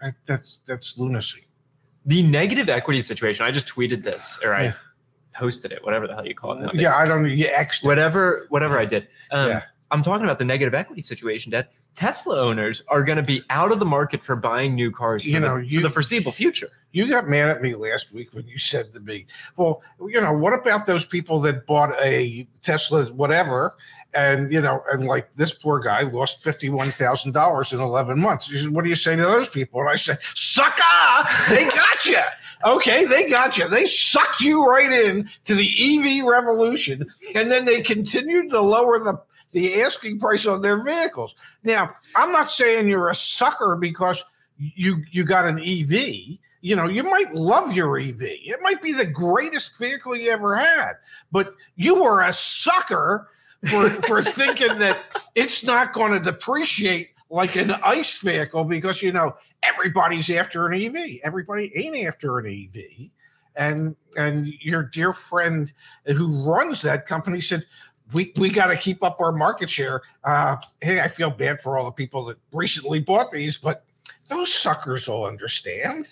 That, 0.00 0.14
that's 0.26 0.60
that's 0.66 0.96
lunacy. 0.98 1.46
The 2.06 2.22
negative 2.22 2.68
equity 2.68 3.00
situation, 3.00 3.44
I 3.44 3.50
just 3.50 3.66
tweeted 3.66 4.02
this 4.04 4.38
or 4.44 4.54
I 4.54 4.62
Yeah. 4.64 4.72
posted 5.34 5.72
it, 5.72 5.84
whatever 5.84 6.06
the 6.06 6.14
hell 6.14 6.26
you 6.26 6.34
call 6.34 6.52
it. 6.56 6.60
nowadays. 6.62 6.80
Yeah, 6.82 6.96
I 6.96 7.06
don't. 7.06 7.28
Yeah, 7.28 7.48
extra. 7.54 7.86
whatever 7.86 8.46
whatever 8.48 8.78
I 8.78 8.84
did. 8.84 9.08
Um, 9.30 9.48
Yeah. 9.48 9.62
I'm 9.90 10.02
talking 10.02 10.24
about 10.24 10.38
the 10.38 10.44
negative 10.44 10.74
equity 10.74 11.00
situation, 11.02 11.50
Dad. 11.50 11.68
Tesla 11.94 12.40
owners 12.40 12.82
are 12.88 13.02
going 13.02 13.16
to 13.16 13.22
be 13.24 13.42
out 13.50 13.72
of 13.72 13.80
the 13.80 13.84
market 13.86 14.22
for 14.22 14.36
buying 14.36 14.74
new 14.74 14.90
cars 14.90 15.22
for, 15.22 15.28
You 15.30 15.40
know, 15.40 15.56
the, 15.58 15.66
you- 15.66 15.78
for 15.80 15.82
the 15.88 15.90
foreseeable 15.90 16.32
future. 16.32 16.70
You 16.92 17.06
got 17.08 17.28
mad 17.28 17.50
at 17.50 17.60
me 17.60 17.74
last 17.74 18.12
week 18.14 18.32
when 18.32 18.46
you 18.48 18.56
said 18.56 18.94
to 18.94 19.00
me, 19.00 19.26
"Well, 19.56 19.82
you 20.00 20.18
know, 20.22 20.32
what 20.32 20.54
about 20.54 20.86
those 20.86 21.04
people 21.04 21.38
that 21.40 21.66
bought 21.66 21.92
a 22.02 22.48
Tesla, 22.62 23.04
whatever, 23.06 23.74
and 24.14 24.50
you 24.50 24.60
know, 24.62 24.82
and 24.90 25.04
like 25.04 25.34
this 25.34 25.52
poor 25.52 25.80
guy 25.80 26.00
lost 26.02 26.42
fifty-one 26.42 26.90
thousand 26.92 27.32
dollars 27.32 27.74
in 27.74 27.80
eleven 27.80 28.18
months?" 28.18 28.48
You 28.50 28.58
said, 28.58 28.70
"What 28.70 28.84
do 28.84 28.90
you 28.90 28.96
say 28.96 29.16
to 29.16 29.22
those 29.22 29.50
people?" 29.50 29.80
And 29.80 29.90
I 29.90 29.96
said, 29.96 30.18
"Sucker! 30.34 31.28
They 31.50 31.66
got 31.66 32.06
you. 32.06 32.20
Okay, 32.64 33.04
they 33.04 33.28
got 33.28 33.58
you. 33.58 33.68
They 33.68 33.84
sucked 33.86 34.40
you 34.40 34.64
right 34.66 34.90
in 34.90 35.28
to 35.44 35.54
the 35.54 35.68
EV 36.20 36.24
revolution, 36.24 37.06
and 37.34 37.50
then 37.50 37.66
they 37.66 37.82
continued 37.82 38.48
to 38.50 38.60
lower 38.62 38.98
the." 38.98 39.20
The 39.52 39.82
asking 39.82 40.20
price 40.20 40.46
on 40.46 40.60
their 40.60 40.82
vehicles. 40.82 41.34
Now, 41.64 41.94
I'm 42.14 42.32
not 42.32 42.50
saying 42.50 42.88
you're 42.88 43.08
a 43.08 43.14
sucker 43.14 43.76
because 43.76 44.22
you 44.58 45.02
you 45.10 45.24
got 45.24 45.46
an 45.46 45.58
EV 45.58 46.38
you 46.60 46.74
know, 46.74 46.88
you 46.88 47.02
might 47.02 47.32
love 47.34 47.72
your 47.72 47.98
EV. 47.98 48.20
It 48.20 48.60
might 48.62 48.82
be 48.82 48.92
the 48.92 49.06
greatest 49.06 49.78
vehicle 49.78 50.16
you 50.16 50.30
ever 50.30 50.56
had, 50.56 50.94
but 51.30 51.54
you 51.76 52.02
were 52.02 52.22
a 52.22 52.32
sucker 52.32 53.28
for 53.70 53.90
for 53.90 54.22
thinking 54.22 54.78
that 54.78 54.98
it's 55.34 55.62
not 55.64 55.92
going 55.92 56.12
to 56.12 56.20
depreciate 56.20 57.10
like 57.30 57.56
an 57.56 57.70
ICE 57.84 58.18
vehicle 58.18 58.64
because 58.64 59.02
you 59.02 59.12
know 59.12 59.36
everybody's 59.62 60.30
after 60.30 60.66
an 60.66 60.80
EV. 60.80 61.20
Everybody 61.22 61.72
ain't 61.76 62.06
after 62.06 62.38
an 62.38 62.46
EV. 62.46 63.10
And 63.54 63.94
and 64.16 64.48
your 64.60 64.82
dear 64.82 65.12
friend 65.12 65.72
who 66.06 66.44
runs 66.44 66.82
that 66.82 67.06
company 67.06 67.40
said, 67.40 67.64
we, 68.12 68.32
we 68.38 68.50
got 68.50 68.68
to 68.68 68.76
keep 68.76 69.02
up 69.02 69.20
our 69.20 69.32
market 69.32 69.68
share. 69.68 70.02
Uh, 70.24 70.56
hey, 70.80 71.00
I 71.00 71.08
feel 71.08 71.30
bad 71.30 71.60
for 71.60 71.76
all 71.76 71.84
the 71.84 71.92
people 71.92 72.24
that 72.26 72.38
recently 72.52 73.00
bought 73.00 73.30
these, 73.30 73.58
but 73.58 73.84
those 74.28 74.52
suckers 74.52 75.08
will 75.08 75.24
understand. 75.24 76.10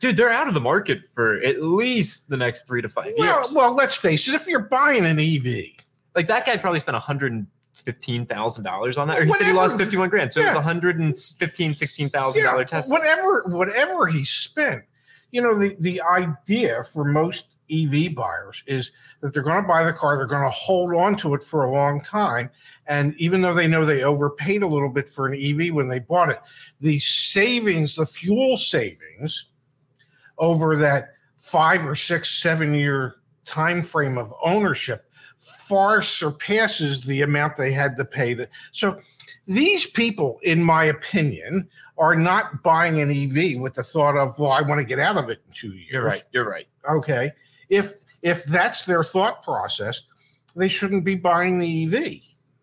Dude, 0.00 0.16
they're 0.16 0.30
out 0.30 0.48
of 0.48 0.54
the 0.54 0.60
market 0.60 1.06
for 1.08 1.36
at 1.42 1.62
least 1.62 2.28
the 2.28 2.36
next 2.36 2.66
three 2.66 2.82
to 2.82 2.88
five 2.88 3.12
Well, 3.18 3.40
years. 3.40 3.52
well, 3.54 3.72
let's 3.74 3.94
face 3.94 4.26
it. 4.28 4.34
If 4.34 4.46
you're 4.46 4.60
buying 4.60 5.06
an 5.06 5.18
EV, 5.18 5.66
like 6.14 6.26
that 6.26 6.46
guy 6.46 6.56
probably 6.56 6.80
spent 6.80 6.96
$115,000 6.96 8.98
on 8.98 9.08
that. 9.08 9.18
Or 9.20 9.24
he 9.24 9.32
said 9.32 9.46
he 9.46 9.52
lost 9.52 9.76
51 9.76 10.08
grand. 10.08 10.32
So 10.32 10.40
it 10.40 10.46
was 10.46 10.56
$115,000, 10.64 11.14
$16,000 11.14 12.34
yeah, 12.34 12.64
Tesla. 12.64 12.98
whatever, 12.98 13.44
whatever 13.46 14.06
he 14.06 14.24
spent, 14.24 14.84
you 15.30 15.42
know, 15.42 15.54
the 15.54 15.76
the 15.80 16.00
idea 16.02 16.84
for 16.84 17.04
most 17.04 17.46
EV 17.70 18.14
buyers 18.14 18.62
is 18.66 18.90
that 19.20 19.32
they're 19.32 19.42
going 19.42 19.62
to 19.62 19.68
buy 19.68 19.84
the 19.84 19.92
car, 19.92 20.16
they're 20.16 20.26
going 20.26 20.44
to 20.44 20.50
hold 20.50 20.94
on 20.94 21.16
to 21.16 21.34
it 21.34 21.42
for 21.42 21.64
a 21.64 21.72
long 21.72 22.00
time, 22.02 22.50
and 22.86 23.14
even 23.16 23.40
though 23.40 23.54
they 23.54 23.66
know 23.66 23.84
they 23.84 24.02
overpaid 24.02 24.62
a 24.62 24.66
little 24.66 24.88
bit 24.88 25.08
for 25.08 25.26
an 25.26 25.34
EV 25.34 25.74
when 25.74 25.88
they 25.88 25.98
bought 25.98 26.30
it, 26.30 26.40
the 26.80 26.98
savings, 26.98 27.96
the 27.96 28.06
fuel 28.06 28.56
savings, 28.56 29.46
over 30.38 30.76
that 30.76 31.14
five 31.36 31.86
or 31.86 31.94
six, 31.94 32.42
seven 32.42 32.74
year 32.74 33.16
time 33.44 33.82
frame 33.82 34.18
of 34.18 34.32
ownership 34.42 35.10
far 35.44 36.00
surpasses 36.00 37.02
the 37.04 37.20
amount 37.20 37.56
they 37.56 37.70
had 37.70 37.96
to 37.98 38.04
pay. 38.04 38.34
To, 38.34 38.48
so 38.72 38.98
these 39.46 39.84
people, 39.84 40.38
in 40.42 40.62
my 40.62 40.84
opinion, 40.84 41.68
are 41.98 42.16
not 42.16 42.62
buying 42.62 43.00
an 43.00 43.10
EV 43.10 43.60
with 43.60 43.74
the 43.74 43.82
thought 43.82 44.16
of, 44.16 44.34
well, 44.38 44.52
I 44.52 44.62
want 44.62 44.80
to 44.80 44.86
get 44.86 44.98
out 44.98 45.16
of 45.16 45.28
it 45.28 45.40
in 45.46 45.52
two 45.52 45.76
years. 45.76 45.92
You're 45.92 46.04
right. 46.04 46.24
You're 46.32 46.48
right. 46.48 46.66
Okay. 46.90 47.30
If 47.74 47.92
if 48.22 48.44
that's 48.44 48.84
their 48.86 49.04
thought 49.04 49.42
process, 49.42 50.02
they 50.56 50.68
shouldn't 50.68 51.04
be 51.04 51.14
buying 51.14 51.58
the 51.58 51.84
EV. 51.84 51.92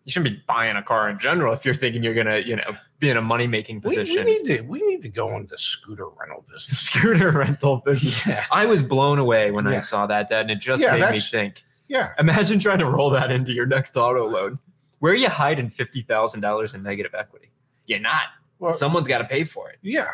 you 0.04 0.10
shouldn't 0.10 0.34
be 0.36 0.42
buying 0.48 0.76
a 0.76 0.82
car 0.82 1.08
in 1.08 1.18
general 1.18 1.52
if 1.52 1.64
you're 1.64 1.74
thinking 1.74 2.02
you're 2.02 2.14
gonna, 2.14 2.38
you 2.38 2.56
know, 2.56 2.72
be 2.98 3.10
in 3.10 3.16
a 3.16 3.22
money 3.22 3.46
making 3.46 3.80
We, 3.84 3.90
we 3.90 3.96
position. 3.96 4.24
need 4.26 4.44
to 4.44 4.60
we 4.62 4.80
need 4.86 5.02
to 5.02 5.08
go 5.08 5.36
into 5.36 5.56
scooter 5.58 6.06
rental 6.08 6.44
business. 6.50 6.78
Scooter 6.88 7.30
rental 7.30 7.82
business. 7.84 8.26
Yeah, 8.26 8.44
I 8.50 8.66
was 8.66 8.82
blown 8.82 9.18
away 9.18 9.50
when 9.50 9.66
I 9.66 9.78
saw 9.78 10.06
that, 10.06 10.28
Dad, 10.28 10.42
and 10.42 10.50
it 10.50 10.60
just 10.60 10.82
Yeah, 10.82 10.96
made 10.96 11.12
me 11.12 11.20
think. 11.20 11.62
yeah. 11.88 12.10
Imagine 12.18 12.58
trying 12.58 12.78
to 12.78 12.86
roll 12.86 13.10
that 13.10 13.30
into 13.30 13.52
your 13.52 13.66
next 13.66 13.96
auto 13.96 14.26
loan. 14.28 14.58
Where 15.00 15.12
are 15.12 15.16
you 15.16 15.28
hiding 15.28 15.68
fifty 15.70 16.02
thousand 16.02 16.40
dollars 16.40 16.74
in 16.74 16.82
negative 16.82 17.14
equity? 17.14 17.50
You're 17.86 17.98
not. 18.00 18.22
Well, 18.58 18.72
Someone's 18.72 19.08
got 19.08 19.18
to 19.18 19.24
pay 19.24 19.42
for 19.44 19.70
it. 19.70 19.78
yeah, 19.82 20.06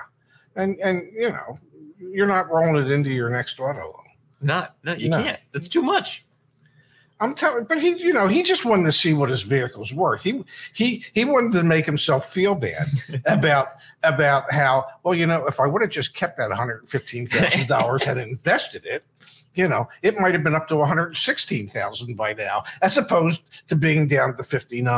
and 0.57 0.79
and 0.81 1.03
you 1.15 1.29
know, 1.31 1.59
you're 1.99 2.27
not 2.27 2.49
rolling 2.51 2.77
it 2.85 2.91
into 2.91 3.11
your 3.11 3.29
next 3.31 3.61
auto 3.61 3.81
loan. 3.81 4.05
Not. 4.41 4.77
No, 4.85 4.95
you 4.95 5.09
No. 5.09 5.23
can't. 5.23 5.41
That's 5.53 5.69
too 5.69 5.83
much. 5.83 6.25
I'm 7.21 7.35
telling, 7.35 7.65
but 7.65 7.81
he, 7.81 7.99
you 8.01 8.13
know, 8.13 8.29
he 8.29 8.45
just 8.45 8.65
wanted 8.65 8.85
to 8.85 8.93
see 8.93 9.13
what 9.13 9.29
his 9.29 9.43
vehicle's 9.43 9.93
worth. 9.93 10.23
He 10.23 10.45
he 10.73 11.05
he 11.15 11.25
wanted 11.25 11.51
to 11.55 11.65
make 11.65 11.85
himself 11.85 12.33
feel 12.33 12.55
bad 12.55 12.87
about 13.27 13.69
about 14.05 14.53
how 14.53 14.87
well, 15.03 15.15
you 15.15 15.27
know, 15.27 15.45
if 15.47 15.59
I 15.59 15.67
would 15.67 15.83
have 15.83 15.91
just 15.91 16.15
kept 16.15 16.37
that 16.39 16.49
115 16.51 17.27
thousand 17.27 17.67
dollars 17.67 18.03
and 18.07 18.21
invested 18.21 18.87
it, 18.87 19.03
you 19.55 19.67
know, 19.67 19.89
it 20.03 20.21
might 20.21 20.33
have 20.33 20.45
been 20.45 20.55
up 20.55 20.69
to 20.69 20.77
116 20.77 21.67
thousand 21.67 22.17
by 22.17 22.35
now, 22.35 22.63
as 22.83 22.97
opposed 22.97 23.43
to 23.67 23.75
being 23.75 24.07
down 24.07 24.37
to 24.37 24.45
59. 24.45 24.95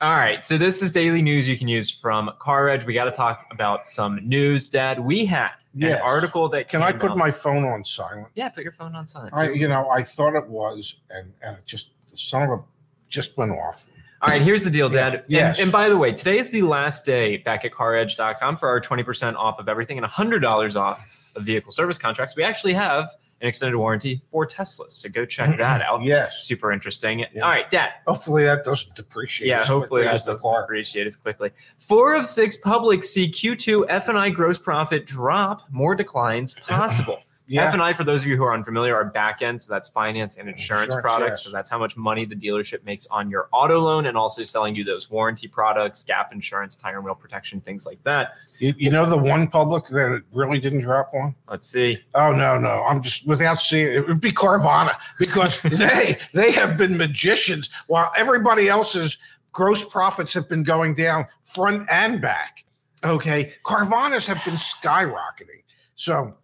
All 0.00 0.16
right. 0.16 0.44
So 0.44 0.58
this 0.58 0.82
is 0.82 0.90
daily 0.90 1.22
news 1.22 1.46
you 1.48 1.56
can 1.56 1.68
use 1.68 1.88
from 1.88 2.32
Car 2.40 2.68
Edge. 2.68 2.84
We 2.84 2.94
got 2.94 3.04
to 3.04 3.12
talk 3.12 3.46
about 3.52 3.86
some 3.86 4.18
news, 4.28 4.68
Dad. 4.68 4.98
We 4.98 5.24
had 5.24 5.52
Yes. 5.76 5.96
an 5.98 6.02
article 6.02 6.48
that 6.50 6.68
Can 6.68 6.82
I 6.82 6.92
put 6.92 7.10
out- 7.12 7.16
my 7.18 7.30
phone 7.30 7.64
on 7.64 7.84
silent? 7.84 8.28
Yeah, 8.34 8.48
put 8.48 8.62
your 8.62 8.72
phone 8.72 8.94
on 8.94 9.06
silent. 9.06 9.34
I, 9.34 9.50
you 9.50 9.66
know, 9.68 9.88
I 9.90 10.02
thought 10.02 10.34
it 10.36 10.46
was, 10.48 10.96
and 11.10 11.32
and 11.42 11.56
it 11.56 11.64
just 11.66 11.90
son 12.14 12.42
of 12.44 12.50
a 12.60 12.62
just 13.08 13.36
went 13.36 13.52
off. 13.52 13.88
All 14.22 14.30
right, 14.30 14.40
here's 14.40 14.64
the 14.64 14.70
deal, 14.70 14.90
Yeah, 14.92 15.10
Dad. 15.10 15.24
And, 15.30 15.58
and 15.58 15.72
by 15.72 15.88
the 15.90 15.96
way, 15.98 16.12
today 16.12 16.38
is 16.38 16.48
the 16.48 16.62
last 16.62 17.04
day 17.04 17.36
back 17.36 17.64
at 17.66 17.72
caredge.com 17.72 18.56
for 18.56 18.68
our 18.68 18.80
20% 18.80 19.34
off 19.36 19.58
of 19.58 19.68
everything 19.68 19.98
and 19.98 20.06
$100 20.06 20.76
off 20.80 21.04
of 21.36 21.42
vehicle 21.42 21.70
service 21.72 21.98
contracts. 21.98 22.34
We 22.34 22.42
actually 22.42 22.72
have 22.72 23.10
an 23.44 23.48
extended 23.48 23.76
warranty 23.76 24.22
for 24.30 24.46
Teslas. 24.46 24.92
So 24.92 25.10
go 25.10 25.26
check 25.26 25.50
mm-hmm. 25.50 25.58
that 25.58 25.82
out. 25.82 26.02
Yes. 26.02 26.44
Super 26.44 26.72
interesting. 26.72 27.26
Yeah. 27.32 27.42
All 27.42 27.50
right, 27.50 27.70
Dad. 27.70 27.92
Hopefully 28.06 28.44
that 28.44 28.64
doesn't 28.64 28.94
depreciate. 28.96 29.48
Yeah, 29.48 29.62
hopefully 29.62 30.04
that 30.04 30.24
doesn't 30.24 30.40
car. 30.40 30.64
appreciate 30.64 31.06
as 31.06 31.16
quickly. 31.16 31.50
Four 31.78 32.16
of 32.16 32.26
six 32.26 32.56
public 32.56 33.04
see 33.04 33.30
Q2 33.30 33.84
F&I 33.88 34.30
gross 34.30 34.56
profit 34.56 35.04
drop, 35.06 35.62
more 35.70 35.94
declines 35.94 36.54
possible. 36.54 37.20
Yeah. 37.46 37.68
F&I, 37.68 37.92
for 37.92 38.04
those 38.04 38.22
of 38.22 38.28
you 38.28 38.36
who 38.36 38.44
are 38.44 38.54
unfamiliar, 38.54 38.94
are 38.96 39.04
back 39.04 39.42
end. 39.42 39.60
So 39.60 39.72
that's 39.72 39.88
finance 39.88 40.38
and 40.38 40.48
insurance, 40.48 40.84
Insurance, 40.86 41.02
products. 41.02 41.30
yes. 41.40 41.42
So 41.44 41.50
that's 41.50 41.68
how 41.68 41.78
much 41.78 41.96
money 41.96 42.24
the 42.24 42.34
dealership 42.34 42.82
makes 42.84 43.06
on 43.08 43.28
your 43.28 43.48
auto 43.52 43.80
loan 43.80 44.06
and 44.06 44.16
also 44.16 44.44
selling 44.44 44.74
you 44.74 44.82
those 44.82 45.10
warranty 45.10 45.46
products, 45.46 46.02
gap 46.02 46.32
insurance, 46.32 46.74
tire 46.74 46.96
and 46.96 47.04
wheel 47.04 47.14
protection, 47.14 47.60
things 47.60 47.84
like 47.84 48.02
that. 48.04 48.32
You, 48.58 48.74
you 48.78 48.90
know 48.90 49.04
the 49.04 49.18
one 49.18 49.46
public 49.48 49.86
that 49.88 50.22
really 50.32 50.58
didn't 50.58 50.80
drop 50.80 51.08
one? 51.12 51.34
Let's 51.48 51.68
see. 51.68 51.98
Oh 52.14 52.32
no, 52.32 52.58
no. 52.58 52.82
I'm 52.88 53.02
just 53.02 53.26
without 53.26 53.60
seeing 53.60 53.92
it 53.92 54.08
would 54.08 54.20
be 54.20 54.32
Carvana 54.32 54.92
because 55.18 55.60
they 55.62 56.16
they 56.32 56.50
have 56.52 56.78
been 56.78 56.96
magicians 56.96 57.68
while 57.88 58.10
everybody 58.16 58.68
else's 58.68 59.18
gross 59.52 59.84
profits 59.84 60.32
have 60.32 60.48
been 60.48 60.62
going 60.62 60.94
down 60.94 61.26
front 61.42 61.86
and 61.90 62.20
back. 62.22 62.64
Okay. 63.04 63.52
Carvanas 63.64 64.26
have 64.26 64.42
been 64.46 64.54
skyrocketing. 64.54 65.62
So 65.96 66.34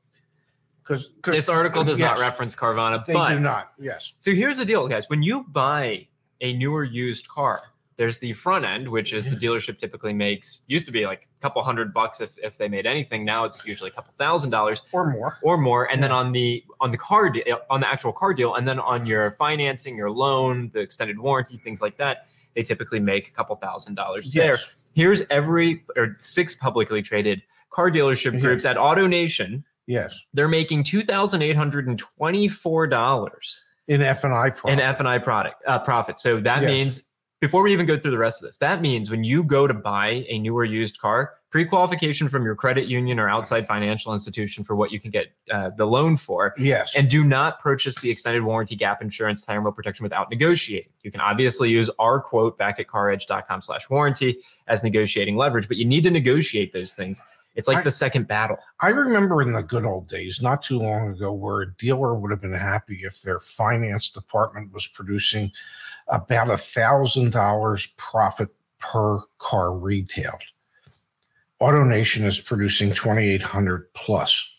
because 0.91 1.37
This 1.37 1.49
article 1.49 1.85
does 1.85 1.99
not 1.99 2.19
reference 2.19 2.55
Carvana, 2.55 3.05
They 3.05 3.13
but 3.13 3.31
do 3.31 3.41
not. 3.41 3.73
Yes. 3.79 4.13
So 4.19 4.33
here's 4.33 4.59
the 4.59 4.65
deal, 4.65 4.87
guys. 4.89 5.09
When 5.09 5.23
you 5.23 5.45
buy 5.45 6.07
a 6.41 6.53
newer 6.55 6.85
used 6.85 7.29
car, 7.29 7.61
there's 7.97 8.19
the 8.19 8.33
front 8.33 8.65
end, 8.65 8.89
which 8.89 9.13
is 9.13 9.27
the 9.27 9.37
dealership 9.37 9.77
typically 9.77 10.15
makes, 10.15 10.63
used 10.69 10.87
to 10.87 10.93
be 10.93 11.05
like 11.05 11.29
a 11.39 11.43
couple 11.43 11.63
hundred 11.63 11.93
bucks 11.93 12.23
if, 12.23 12.39
if 12.39 12.57
they 12.57 12.67
made 12.67 12.87
anything. 12.87 13.27
Now 13.27 13.45
it's 13.45 13.67
usually 13.67 13.91
a 13.91 13.93
couple 13.93 14.15
thousand 14.17 14.49
dollars 14.49 14.81
Or 14.93 15.11
more. 15.11 15.37
or 15.43 15.59
more. 15.59 15.85
And 15.93 16.03
then 16.03 16.11
on 16.11 16.33
the 16.33 16.65
on 16.81 16.93
the 16.93 16.97
car 16.97 17.29
deal, 17.29 17.61
on 17.69 17.81
the 17.81 17.89
actual 17.89 18.15
car 18.15 18.33
deal, 18.33 18.55
and 18.55 18.67
then 18.67 18.79
on 18.79 19.05
your 19.05 19.33
financing, 19.33 19.99
your 19.99 20.11
loan, 20.11 20.71
the 20.73 20.81
extended 20.81 21.19
warranty, 21.19 21.59
things 21.59 21.83
like 21.83 21.99
that, 21.99 22.27
they 22.55 22.63
typically 22.63 23.01
make 23.01 23.29
a 23.29 23.33
couple 23.33 23.55
thousand 23.57 23.97
dollars 23.97 24.33
there. 24.33 24.59
Here's 24.95 25.23
every 25.29 25.85
or 25.95 26.15
six 26.15 26.55
publicly 26.55 27.03
traded 27.03 27.43
car 27.69 27.91
dealership 27.91 28.31
mm-hmm. 28.31 28.41
groups 28.41 28.65
at 28.65 28.77
AutoNation. 28.77 29.63
Yes. 29.91 30.25
They're 30.33 30.49
making 30.49 30.85
two 30.85 31.03
thousand 31.03 31.43
eight 31.43 31.57
hundred 31.57 31.89
and 31.89 31.99
twenty-four 31.99 32.87
dollars 32.87 33.65
In 33.89 34.03
F 34.03 34.23
and 34.23 34.33
I 34.33 34.51
profit. 34.51 34.79
an 34.79 34.81
F 34.81 35.01
and 35.01 35.09
I 35.09 35.19
product 35.19 35.63
uh, 35.67 35.81
profit. 35.81 36.21
So 36.21 36.39
that 36.41 36.63
Yes. 36.63 36.71
means 36.71 37.07
before 37.41 37.63
we 37.63 37.73
even 37.73 37.87
go 37.87 37.99
through 37.99 38.11
the 38.11 38.19
rest 38.19 38.41
of 38.43 38.47
this, 38.47 38.59
that 38.59 38.83
means 38.83 39.11
when 39.11 39.25
you 39.25 39.43
go 39.43 39.67
to 39.67 39.73
buy 39.75 40.25
a 40.29 40.39
newer 40.39 40.63
used 40.63 41.01
car, 41.01 41.33
pre-qualification 41.51 42.29
from 42.29 42.45
your 42.45 42.55
credit 42.55 42.87
union 42.87 43.19
or 43.19 43.31
outside 43.31 43.67
financial 43.67 44.13
institution 44.13 44.63
for 44.63 44.77
what 44.77 44.93
you 44.93 45.01
can 45.01 45.11
get 45.11 45.33
uh, 45.51 45.71
the 45.71 45.87
loan 45.87 46.19
for, 46.19 46.55
yes. 46.59 46.95
and 46.95 47.09
do 47.09 47.25
not 47.25 47.59
purchase 47.59 47.97
the 47.97 48.11
extended 48.11 48.43
warranty 48.45 48.77
gap 48.77 49.01
insurance 49.03 49.45
tire 49.45 49.57
and 49.57 49.65
wheel 49.65 49.73
protection 49.73 50.05
without 50.05 50.31
negotiating. 50.31 50.93
You 51.03 51.11
can 51.11 51.23
obviously 51.23 51.71
use 51.71 51.89
our 51.99 52.21
quote 52.21 52.59
back 52.59 52.79
at 52.79 52.87
caredge.com 52.89 53.63
slash 53.63 53.89
warranty 53.89 54.39
as 54.69 54.83
negotiating 54.85 55.37
leverage, 55.37 55.67
but 55.67 55.79
you 55.79 55.87
need 55.87 56.05
to 56.05 56.11
negotiate 56.11 56.75
those 56.75 56.93
things. 56.93 57.27
It's 57.57 57.67
like 57.69 57.79
I- 57.79 57.83
the 57.83 57.91
second 57.91 58.29
battle. 58.29 58.59
I 58.81 58.91
remember 58.91 59.43
in 59.43 59.53
the 59.53 59.63
good 59.63 59.85
old 59.85 60.07
days, 60.09 60.41
not 60.41 60.63
too 60.63 60.79
long 60.79 61.09
ago, 61.09 61.33
where 61.33 61.63
a 61.63 61.73
dealer 61.75 62.15
would 62.15 62.31
have 62.31 62.41
been 62.41 62.53
happy 62.53 63.01
if 63.03 63.23
their 63.23 63.41
finance 63.41 64.09
department 64.11 64.73
was 64.73 64.87
producing 64.87 65.51
about 66.09 66.49
a 66.51 66.57
thousand 66.57 67.33
dollars 67.33 67.87
profit 67.97 68.51
per 68.79 69.19
car 69.39 69.77
retailed. 69.77 70.43
AutoNation 71.61 72.25
is 72.25 72.39
producing 72.41 72.93
twenty 72.93 73.29
eight 73.29 73.43
hundred 73.43 73.93
plus 73.95 74.55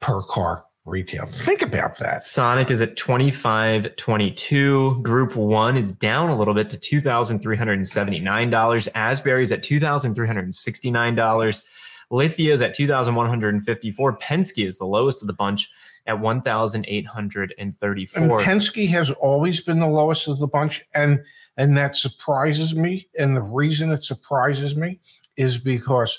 per 0.00 0.22
car 0.22 0.64
retailed. 0.86 1.34
Think 1.34 1.60
about 1.62 1.98
that. 1.98 2.22
Sonic 2.24 2.70
is 2.70 2.80
at 2.80 2.96
2522. 2.96 5.00
Group 5.02 5.36
one 5.36 5.76
is 5.76 5.92
down 5.92 6.30
a 6.30 6.36
little 6.36 6.54
bit 6.54 6.70
to 6.70 6.78
$2,379. 6.78 8.88
Asbury 8.94 9.42
is 9.42 9.52
at 9.52 9.62
$2,369. 9.62 11.62
Lithia 12.10 12.54
is 12.54 12.62
at 12.62 12.74
2154 12.74 14.18
Penske 14.18 14.66
is 14.66 14.78
the 14.78 14.86
lowest 14.86 15.22
of 15.22 15.26
the 15.26 15.34
bunch 15.34 15.70
at 16.06 16.14
And 16.14 16.22
1,834. 16.22 18.40
Penske 18.40 18.88
has 18.88 19.10
always 19.12 19.60
been 19.60 19.78
the 19.78 19.86
lowest 19.86 20.26
of 20.26 20.38
the 20.38 20.46
bunch, 20.46 20.86
and 20.94 21.22
and 21.56 21.76
that 21.76 21.96
surprises 21.96 22.74
me. 22.74 23.06
And 23.18 23.36
the 23.36 23.42
reason 23.42 23.92
it 23.92 24.04
surprises 24.04 24.74
me 24.76 25.00
is 25.36 25.58
because 25.58 26.18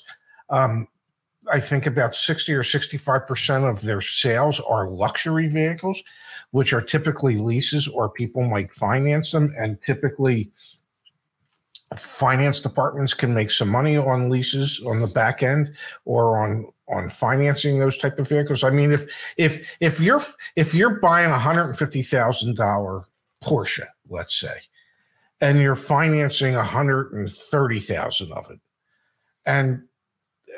um, 0.50 0.88
I 1.52 1.60
think 1.60 1.88
about 1.88 2.14
sixty 2.14 2.54
or 2.54 2.64
sixty-five 2.64 3.26
percent 3.26 3.66
of 3.66 3.82
their 3.82 4.02
sales 4.02 4.60
are 4.60 4.88
luxury 4.88 5.48
vehicles, 5.48 6.04
which 6.52 6.72
are 6.72 6.82
typically 6.82 7.38
leases 7.38 7.88
or 7.88 8.10
people 8.10 8.44
might 8.44 8.72
finance 8.74 9.32
them, 9.32 9.52
and 9.58 9.82
typically 9.82 10.52
finance 11.98 12.62
departments 12.62 13.14
can 13.14 13.34
make 13.34 13.50
some 13.50 13.70
money 13.70 13.98
on 13.98 14.30
leases 14.30 14.82
on 14.86 15.00
the 15.00 15.08
back 15.08 15.42
end 15.42 15.74
or 16.06 16.38
on 16.38 16.68
on 16.88 17.10
financing 17.10 17.80
those 17.80 17.98
type 17.98 18.18
of 18.20 18.28
vehicles. 18.28 18.64
I 18.64 18.70
mean, 18.70 18.92
if 18.92 19.06
if 19.38 19.68
if 19.80 20.00
you're 20.00 20.22
if 20.56 20.74
you're 20.74 21.00
buying 21.00 21.32
a 21.32 21.40
hundred 21.40 21.66
and 21.66 21.78
fifty 21.78 22.02
thousand 22.02 22.58
dollar 22.58 23.06
Porsche, 23.44 23.88
let's 24.10 24.40
say, 24.40 24.56
and 25.42 25.60
you're 25.60 25.76
financing 25.76 26.56
a 26.56 26.64
hundred 26.64 27.14
and 27.14 27.32
thirty 27.32 27.80
thousand 27.80 28.32
of 28.34 28.50
it, 28.52 28.60
and 29.46 29.82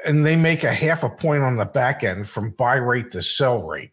and 0.05 0.25
they 0.25 0.35
make 0.35 0.63
a 0.63 0.73
half 0.73 1.03
a 1.03 1.09
point 1.09 1.43
on 1.43 1.55
the 1.55 1.65
back 1.65 2.03
end 2.03 2.27
from 2.27 2.51
buy 2.51 2.75
rate 2.75 3.11
to 3.11 3.21
sell 3.21 3.65
rate. 3.65 3.91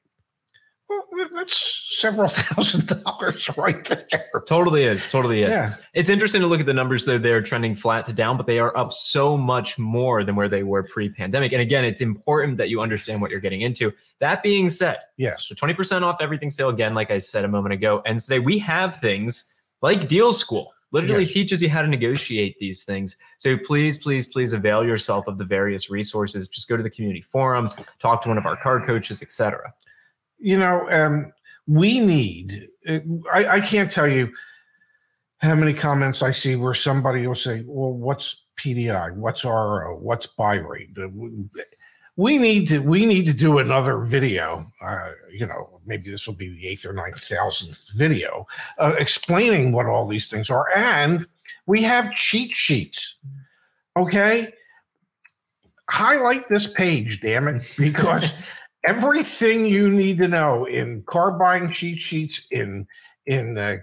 Well, 0.88 1.07
that's 1.35 1.98
several 2.01 2.29
thousand 2.33 2.87
dollars 3.05 3.51
right 3.59 3.85
there. 3.85 4.09
totally 4.46 4.85
is. 4.85 5.11
Totally 5.11 5.42
is. 5.42 5.51
Yeah, 5.51 5.74
It's 5.92 6.09
interesting 6.09 6.40
to 6.40 6.46
look 6.46 6.61
at 6.61 6.66
the 6.66 6.72
numbers 6.72 7.05
though. 7.05 7.18
They're 7.18 7.42
trending 7.42 7.74
flat 7.74 8.07
to 8.07 8.12
down, 8.12 8.37
but 8.38 8.46
they 8.46 8.59
are 8.59 8.74
up 8.77 8.92
so 8.92 9.37
much 9.37 9.79
more 9.79 10.24
than 10.24 10.35
where 10.35 10.48
they 10.48 10.62
were 10.62 10.83
pre-pandemic. 10.85 11.53
And 11.53 11.61
again, 11.61 11.85
it's 11.85 12.01
important 12.01 12.57
that 12.57 12.70
you 12.70 12.81
understand 12.81 13.20
what 13.20 13.31
you're 13.31 13.40
getting 13.40 13.61
into. 13.61 13.92
That 14.20 14.42
being 14.42 14.70
said, 14.70 14.98
yes, 15.18 15.46
So 15.46 15.55
20% 15.55 16.03
off 16.03 16.16
everything 16.20 16.51
sale 16.51 16.70
again, 16.70 16.94
like 16.94 17.11
I 17.11 17.18
said 17.18 17.44
a 17.44 17.48
moment 17.48 17.74
ago. 17.74 18.03
And 18.07 18.18
today 18.18 18.38
we 18.38 18.59
have 18.61 18.96
things 18.96 19.53
like 19.83 20.09
Deal 20.09 20.33
School. 20.33 20.72
Literally 20.90 21.24
Yes. 21.24 21.35
teaches 21.35 21.61
you 21.62 21.68
how 21.68 21.83
to 21.83 21.88
negotiate 21.88 22.59
these 22.61 22.83
things. 22.83 23.18
So 23.37 23.59
please, 23.59 23.98
please, 23.98 24.27
please 24.27 24.55
avail 24.55 24.83
yourself 24.87 25.27
of 25.27 25.37
the 25.37 25.44
various 25.44 25.90
resources. 25.90 26.48
Just 26.48 26.66
go 26.66 26.79
to 26.79 26.83
the 26.83 26.88
community 26.88 27.20
forums, 27.20 27.77
talk 27.98 28.22
to 28.22 28.29
one 28.29 28.38
of 28.38 28.46
our 28.46 28.57
car 28.57 28.81
coaches, 28.85 29.20
etc. 29.20 29.74
you 30.38 30.59
know, 30.59 30.88
um, 30.90 31.33
we 31.66 32.01
need. 32.01 32.68
uh, 32.88 33.01
I, 33.33 33.46
I 33.57 33.61
can't 33.61 33.90
tell 33.90 34.09
you 34.09 34.31
how 35.38 35.55
many 35.55 35.72
comments 35.74 36.22
I 36.22 36.31
see 36.33 36.57
where 36.57 36.74
somebody 36.74 37.27
will 37.27 37.35
say, 37.35 37.62
"Well, 37.66 37.92
what's 37.92 38.46
PDI? 38.57 39.14
What's 39.16 39.44
RO? 39.44 39.96
What's 40.01 40.27
buy 40.27 40.57
rate?" 40.57 40.90
Uh, 41.01 41.09
we- 42.16 42.38
need 42.38 42.66
to. 42.68 42.81
We 42.81 43.07
need 43.07 43.27
to 43.27 43.33
do 43.33 43.59
another 43.59 43.98
video. 44.01 44.66
Uh, 44.83 45.12
you 45.31 45.46
know, 45.46 45.81
maybe 45.87 46.11
this 46.11 46.27
will 46.27 46.35
be 46.35 46.48
the 46.48 46.66
eighth 46.66 46.85
or 46.85 46.92
ninth 46.92 47.20
thousandth 47.20 47.92
video 47.94 48.46
uh, 48.79 48.94
explaining 48.98 49.70
what 49.72 49.87
all 49.87 50.07
these 50.07 50.29
things 50.29 50.51
are 50.51 50.66
and 50.74 51.27
We 51.66 51.83
have 51.83 52.12
cheat 52.14 52.57
sheets. 52.57 53.18
Okay. 53.96 54.53
Highlight 55.90 56.48
this 56.48 56.66
page, 56.72 57.20
damn 57.20 57.48
it, 57.48 57.62
because 57.79 58.27
everything 58.85 59.67
you 59.67 59.91
need 59.91 60.19
to 60.19 60.29
know 60.29 60.64
in 60.64 61.03
car 61.03 61.33
buying 61.38 61.73
cheat 61.73 61.99
sheets, 61.99 62.47
in 62.51 62.87
in 63.27 63.55
the 63.55 63.83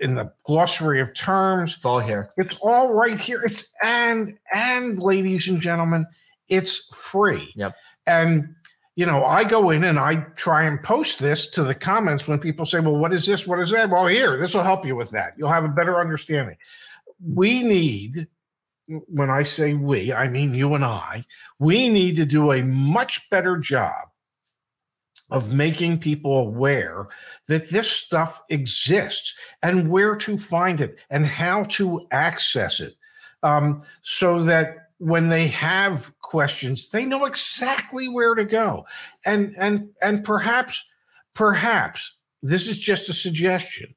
in 0.00 0.14
the 0.14 0.32
glossary 0.44 1.00
of 1.00 1.12
terms, 1.14 1.76
It's 1.76 1.84
all 1.84 2.00
here. 2.00 2.30
it's 2.38 2.56
all 2.62 2.94
right 2.94 3.18
here. 3.18 3.42
It's 3.42 3.66
and 3.82 4.38
and 4.52 5.02
ladies 5.02 5.48
and 5.48 5.60
gentlemen, 5.60 6.06
it's 6.48 6.94
free. 6.94 7.52
Yep. 7.56 7.74
And 8.06 8.54
you 8.96 9.06
know, 9.06 9.24
I 9.24 9.44
go 9.44 9.70
in 9.70 9.84
and 9.84 9.98
I 9.98 10.16
try 10.36 10.64
and 10.64 10.82
post 10.82 11.20
this 11.20 11.48
to 11.52 11.62
the 11.62 11.74
comments 11.74 12.26
when 12.26 12.38
people 12.38 12.66
say, 12.66 12.80
"Well, 12.80 12.98
what 12.98 13.12
is 13.12 13.26
this? 13.26 13.46
What 13.46 13.60
is 13.60 13.70
that?" 13.70 13.90
Well, 13.90 14.06
here, 14.06 14.36
this 14.36 14.54
will 14.54 14.62
help 14.62 14.84
you 14.84 14.96
with 14.96 15.10
that. 15.10 15.34
You'll 15.36 15.52
have 15.52 15.64
a 15.64 15.68
better 15.68 15.98
understanding. 15.98 16.56
We 17.24 17.62
need 17.62 18.26
when 19.06 19.30
I 19.30 19.42
say 19.44 19.74
we, 19.74 20.12
I 20.12 20.28
mean 20.28 20.54
you 20.54 20.74
and 20.74 20.84
I. 20.84 21.24
We 21.58 21.88
need 21.88 22.16
to 22.16 22.24
do 22.24 22.52
a 22.52 22.62
much 22.62 23.30
better 23.30 23.56
job 23.56 24.08
of 25.30 25.52
making 25.52 25.98
people 25.98 26.38
aware 26.38 27.08
that 27.48 27.70
this 27.70 27.90
stuff 27.90 28.42
exists 28.48 29.34
and 29.62 29.90
where 29.90 30.16
to 30.16 30.36
find 30.36 30.80
it 30.80 30.96
and 31.10 31.26
how 31.26 31.64
to 31.64 32.06
access 32.10 32.80
it. 32.80 32.94
Um, 33.42 33.82
so 34.02 34.42
that 34.42 34.90
when 34.98 35.30
they 35.30 35.48
have 35.48 36.12
questions 36.20 36.90
they 36.90 37.06
know 37.06 37.24
exactly 37.24 38.06
where 38.06 38.34
to 38.34 38.44
go. 38.44 38.84
And 39.24 39.54
and 39.56 39.88
and 40.02 40.22
perhaps 40.22 40.84
perhaps 41.34 42.16
this 42.42 42.66
is 42.66 42.78
just 42.78 43.08
a 43.08 43.12
suggestion 43.12 43.94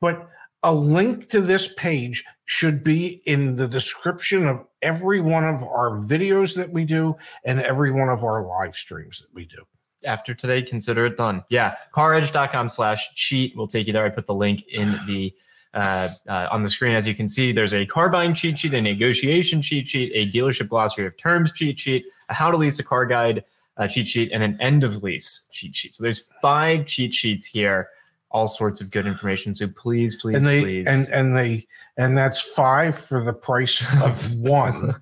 but 0.00 0.28
a 0.64 0.74
link 0.74 1.28
to 1.28 1.40
this 1.40 1.72
page 1.74 2.24
should 2.44 2.84
be 2.84 3.22
in 3.24 3.56
the 3.56 3.68
description 3.68 4.46
of 4.46 4.64
every 4.80 5.20
one 5.20 5.44
of 5.44 5.62
our 5.62 5.98
videos 5.98 6.54
that 6.56 6.70
we 6.70 6.84
do 6.84 7.16
and 7.44 7.60
every 7.60 7.90
one 7.90 8.08
of 8.08 8.24
our 8.24 8.44
live 8.44 8.74
streams 8.74 9.20
that 9.20 9.32
we 9.32 9.44
do 9.44 9.64
After 10.04 10.34
today, 10.34 10.62
consider 10.62 11.06
it 11.06 11.16
done. 11.16 11.44
Yeah, 11.48 11.76
caredge.com 11.94 12.68
slash 12.68 13.14
cheat 13.14 13.56
will 13.56 13.68
take 13.68 13.86
you 13.86 13.92
there. 13.92 14.04
I 14.04 14.08
put 14.08 14.26
the 14.26 14.34
link 14.34 14.66
in 14.68 14.92
the 15.06 15.34
uh, 15.74 16.10
uh, 16.28 16.48
on 16.50 16.62
the 16.62 16.68
screen. 16.68 16.94
As 16.94 17.06
you 17.06 17.14
can 17.14 17.28
see, 17.28 17.52
there's 17.52 17.72
a 17.72 17.86
car 17.86 18.08
buying 18.08 18.34
cheat 18.34 18.58
sheet, 18.58 18.74
a 18.74 18.80
negotiation 18.80 19.62
cheat 19.62 19.88
sheet, 19.88 20.12
a 20.14 20.30
dealership 20.30 20.68
glossary 20.68 21.06
of 21.06 21.16
terms 21.16 21.52
cheat 21.52 21.78
sheet, 21.78 22.04
a 22.28 22.34
how 22.34 22.50
to 22.50 22.56
lease 22.56 22.78
a 22.78 22.84
car 22.84 23.06
guide 23.06 23.44
uh, 23.78 23.88
cheat 23.88 24.06
sheet, 24.06 24.30
and 24.32 24.42
an 24.42 24.60
end 24.60 24.84
of 24.84 25.02
lease 25.02 25.48
cheat 25.50 25.74
sheet. 25.74 25.94
So 25.94 26.02
there's 26.02 26.20
five 26.42 26.86
cheat 26.86 27.14
sheets 27.14 27.44
here, 27.44 27.88
all 28.30 28.48
sorts 28.48 28.80
of 28.80 28.90
good 28.90 29.06
information. 29.06 29.54
So 29.54 29.68
please, 29.68 30.16
please, 30.16 30.36
and 30.36 30.44
they 30.44 30.60
please. 30.60 30.86
and 30.86 31.08
and 31.08 31.36
they 31.36 31.66
and 31.96 32.16
that's 32.16 32.40
five 32.40 32.98
for 32.98 33.22
the 33.22 33.32
price 33.32 33.82
of 34.02 34.34
one 34.40 34.94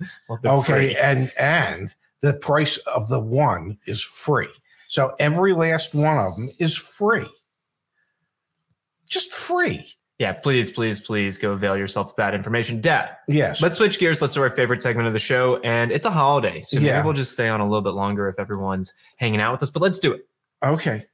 okay 0.44 0.94
free. 0.94 0.96
and 0.96 1.32
and 1.38 1.94
the 2.20 2.34
price 2.34 2.76
of 2.86 3.08
the 3.08 3.20
one 3.20 3.78
is 3.86 4.02
free 4.02 4.48
so 4.90 5.14
every 5.20 5.52
last 5.52 5.94
one 5.94 6.18
of 6.18 6.34
them 6.34 6.50
is 6.58 6.76
free 6.76 7.28
just 9.08 9.32
free 9.32 9.88
Yeah, 10.18 10.32
please, 10.32 10.70
please, 10.70 11.00
please 11.00 11.38
go 11.38 11.52
avail 11.52 11.76
yourself 11.76 12.10
of 12.10 12.16
that 12.16 12.34
information. 12.34 12.80
Dad, 12.80 13.10
yes 13.28 13.60
let's 13.62 13.76
switch 13.76 13.98
gears. 13.98 14.20
Let's 14.20 14.34
do 14.34 14.42
our 14.42 14.50
favorite 14.50 14.82
segment 14.82 15.06
of 15.06 15.12
the 15.14 15.18
show. 15.18 15.56
And 15.64 15.90
it's 15.90 16.04
a 16.06 16.10
holiday. 16.10 16.60
So 16.60 16.78
Yeah. 16.78 16.96
maybe 16.96 17.04
we'll 17.06 17.14
just 17.14 17.32
stay 17.32 17.48
on 17.48 17.60
a 17.60 17.64
little 17.64 17.82
bit 17.82 17.94
longer 17.94 18.28
if 18.28 18.38
everyone's 18.38 18.92
hanging 19.16 19.40
out 19.40 19.52
with 19.52 19.62
us. 19.62 19.70
But 19.70 19.82
let's 19.82 19.98
do 19.98 20.12
it. 20.12 20.22
okay 20.62 21.06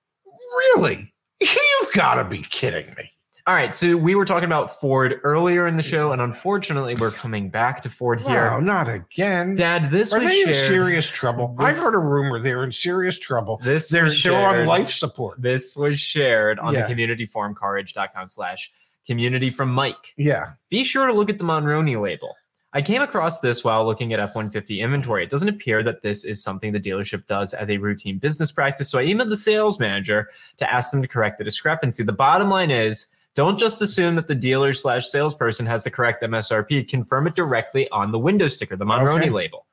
really 0.67 1.13
you've 1.41 1.93
got 1.95 2.15
to 2.17 2.25
be 2.25 2.39
kidding 2.43 2.87
me 2.97 3.11
All 3.49 3.55
right. 3.55 3.73
So 3.77 3.97
we 3.97 4.17
were 4.17 4.25
talking 4.25 4.47
about 4.47 4.81
Ford 4.81 5.21
earlier 5.23 5.69
in 5.69 5.77
the 5.77 5.83
show. 5.83 6.11
And 6.11 6.21
unfortunately, 6.21 6.97
we're 6.97 7.13
coming 7.13 7.49
back 7.49 7.81
to 7.83 7.89
Ford 7.91 8.21
no 8.23 8.29
here. 8.29 8.61
not 8.61 8.89
again 8.89 9.55
Dad, 9.55 9.91
this 9.93 10.13
are 10.13 10.19
was 10.19 10.29
they 10.29 10.41
in 10.41 10.47
shared. 10.53 10.67
serious 10.67 11.07
trouble 11.09 11.55
This- 11.57 11.67
i've 11.67 11.77
heard 11.77 11.95
a 11.95 11.99
rumor 11.99 12.41
they're 12.41 12.65
in 12.65 12.73
serious 12.73 13.17
trouble 13.19 13.61
This 13.63 13.89
they're 13.89 14.05
was 14.05 14.21
they're 14.21 14.35
on 14.35 14.55
shared- 14.55 14.69
life 14.69 14.91
support 14.91 15.41
This 15.41 15.77
was 15.77 16.01
shared 16.01 16.59
on 16.59 16.75
Yeah. 16.75 16.83
the 16.83 16.89
community 16.89 17.25
forum, 17.27 17.55
caredge.com 17.55 18.27
slash 18.27 18.73
community 19.07 19.51
from 19.51 19.71
Mike. 19.73 20.13
yeah 20.17 20.55
be 20.69 20.83
sure 20.83 21.07
to 21.07 21.13
look 21.13 21.31
at 21.31 21.39
the 21.39 21.45
Monroney 21.45 22.01
label. 22.01 22.35
I 22.73 22.83
came 22.83 23.01
across 23.01 23.39
this 23.41 23.63
while 23.65 23.87
looking 23.87 24.13
at 24.13 24.19
F 24.21 24.35
150 24.35 24.81
inventory. 24.83 25.23
It 25.23 25.31
doesn't 25.31 25.49
appear 25.49 25.83
that 25.85 26.03
this 26.03 26.25
is 26.25 26.43
something 26.43 26.73
the 26.73 26.81
dealership 26.81 27.27
does 27.27 27.55
as 27.55 27.71
a 27.71 27.79
routine 27.79 28.19
business 28.19 28.51
practice. 28.53 28.91
So 28.91 28.99
I 28.99 29.07
emailed 29.07 29.31
the 29.31 29.37
sales 29.37 29.79
manager 29.79 30.29
to 30.59 30.71
ask 30.71 30.91
them 30.91 31.01
to 31.01 31.09
correct 31.09 31.39
the 31.39 31.45
discrepancy. 31.45 32.03
The 32.03 32.13
bottom 32.13 32.51
line 32.51 32.71
is 32.73 33.07
don't 33.37 33.59
just 33.59 33.81
assume 33.83 34.17
that 34.17 34.27
the 34.27 34.35
dealer 34.35 34.73
slash 34.73 35.07
salesperson 35.09 35.67
has 35.67 35.85
the 35.85 35.91
correct 35.91 36.23
MSRP. 36.23 36.89
Confirm 36.89 37.27
it 37.29 37.37
directly 37.37 37.89
on 37.91 38.11
the 38.11 38.19
window 38.19 38.49
sticker, 38.49 38.75
the 38.77 38.85
Monroney 38.85 39.21
Okay. 39.21 39.31
label. 39.31 39.67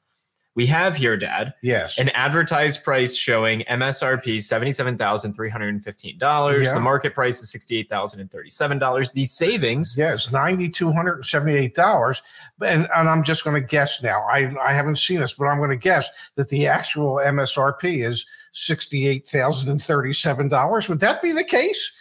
We 0.56 0.67
have 0.67 0.95
here, 0.95 1.17
Dad, 1.17 1.56
yes 1.63 1.97
an 1.97 2.10
advertised 2.10 2.84
price 2.84 3.15
showing 3.15 3.62
MSRP 3.62 4.38
$77,315. 4.38 6.63
Yeah. 6.63 6.73
The 6.76 6.80
market 6.80 7.15
price 7.15 7.41
is 7.41 7.52
$68,037. 7.52 9.13
The 9.13 9.26
savings 9.26 9.95
Yes, 9.97 10.32
ninety 10.32 10.69
two 10.69 10.91
hundred 10.91 11.15
and 11.15 11.26
seventy 11.26 11.56
eight 11.56 11.73
dollars. 11.76 12.21
And 12.62 12.88
and 12.95 13.10
I'm 13.10 13.23
just 13.23 13.43
going 13.43 13.60
to 13.60 13.67
guess 13.67 14.02
now. 14.04 14.21
I 14.30 14.54
I 14.62 14.73
haven't 14.73 14.97
seen 14.97 15.19
this, 15.19 15.34
but 15.34 15.45
I'm 15.45 15.58
going 15.58 15.69
to 15.71 15.76
guess 15.76 16.08
that 16.36 16.49
the 16.49 16.67
actual 16.67 17.15
MSRP 17.15 18.06
is 18.06 18.26
sixty 18.52 19.08
eight 19.08 19.28
thousand 19.28 19.69
and 19.69 19.84
thirty 19.84 20.13
seven 20.13 20.47
dollars. 20.49 20.88
Would 20.89 20.99
that 20.99 21.21
be 21.21 21.32
the 21.32 21.43
case? 21.43 21.91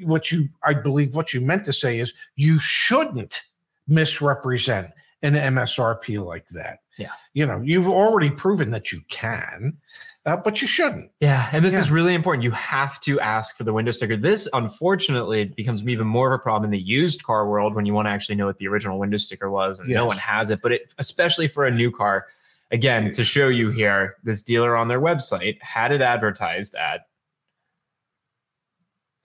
What 0.03 0.31
you, 0.31 0.47
I 0.63 0.75
believe, 0.75 1.15
what 1.15 1.33
you 1.33 1.41
meant 1.41 1.65
to 1.65 1.73
say 1.73 1.99
is 1.99 2.13
you 2.35 2.59
shouldn't 2.59 3.41
misrepresent 3.87 4.91
an 5.21 5.33
MSRP 5.33 6.23
like 6.23 6.47
that. 6.49 6.79
Yeah. 6.97 7.11
You 7.33 7.45
know, 7.45 7.61
you've 7.61 7.87
already 7.87 8.29
proven 8.29 8.71
that 8.71 8.91
you 8.91 9.01
can, 9.09 9.77
uh, 10.25 10.37
but 10.37 10.61
you 10.61 10.67
shouldn't. 10.67 11.11
Yeah, 11.19 11.49
and 11.53 11.63
this 11.63 11.73
Yeah. 11.73 11.79
is 11.81 11.91
really 11.91 12.13
important. 12.13 12.43
You 12.43 12.51
have 12.51 12.99
to 13.01 13.19
ask 13.19 13.55
for 13.57 13.63
the 13.63 13.73
window 13.73 13.91
sticker. 13.91 14.17
This, 14.17 14.47
unfortunately, 14.53 15.45
becomes 15.45 15.81
even 15.87 16.07
more 16.07 16.33
of 16.33 16.39
a 16.39 16.43
problem 16.43 16.65
in 16.65 16.71
the 16.71 16.83
used 16.83 17.23
car 17.23 17.47
world 17.47 17.75
when 17.75 17.85
you 17.85 17.93
want 17.93 18.07
to 18.07 18.11
actually 18.11 18.35
know 18.35 18.45
what 18.45 18.57
the 18.57 18.67
original 18.67 18.99
window 18.99 19.17
sticker 19.17 19.49
was, 19.49 19.79
and 19.79 19.89
no 19.89 20.05
one 20.05 20.17
has 20.17 20.49
it. 20.49 20.59
But 20.61 20.73
it, 20.73 20.93
especially 20.97 21.47
for 21.47 21.65
a 21.65 21.71
new 21.71 21.91
car, 21.91 22.27
again, 22.71 23.13
to 23.13 23.23
show 23.23 23.47
you 23.47 23.69
here, 23.71 24.15
this 24.23 24.41
dealer 24.43 24.75
on 24.75 24.87
their 24.89 25.01
website 25.01 25.61
had 25.61 25.91
it 25.91 26.01
advertised 26.01 26.75
at 26.75 27.07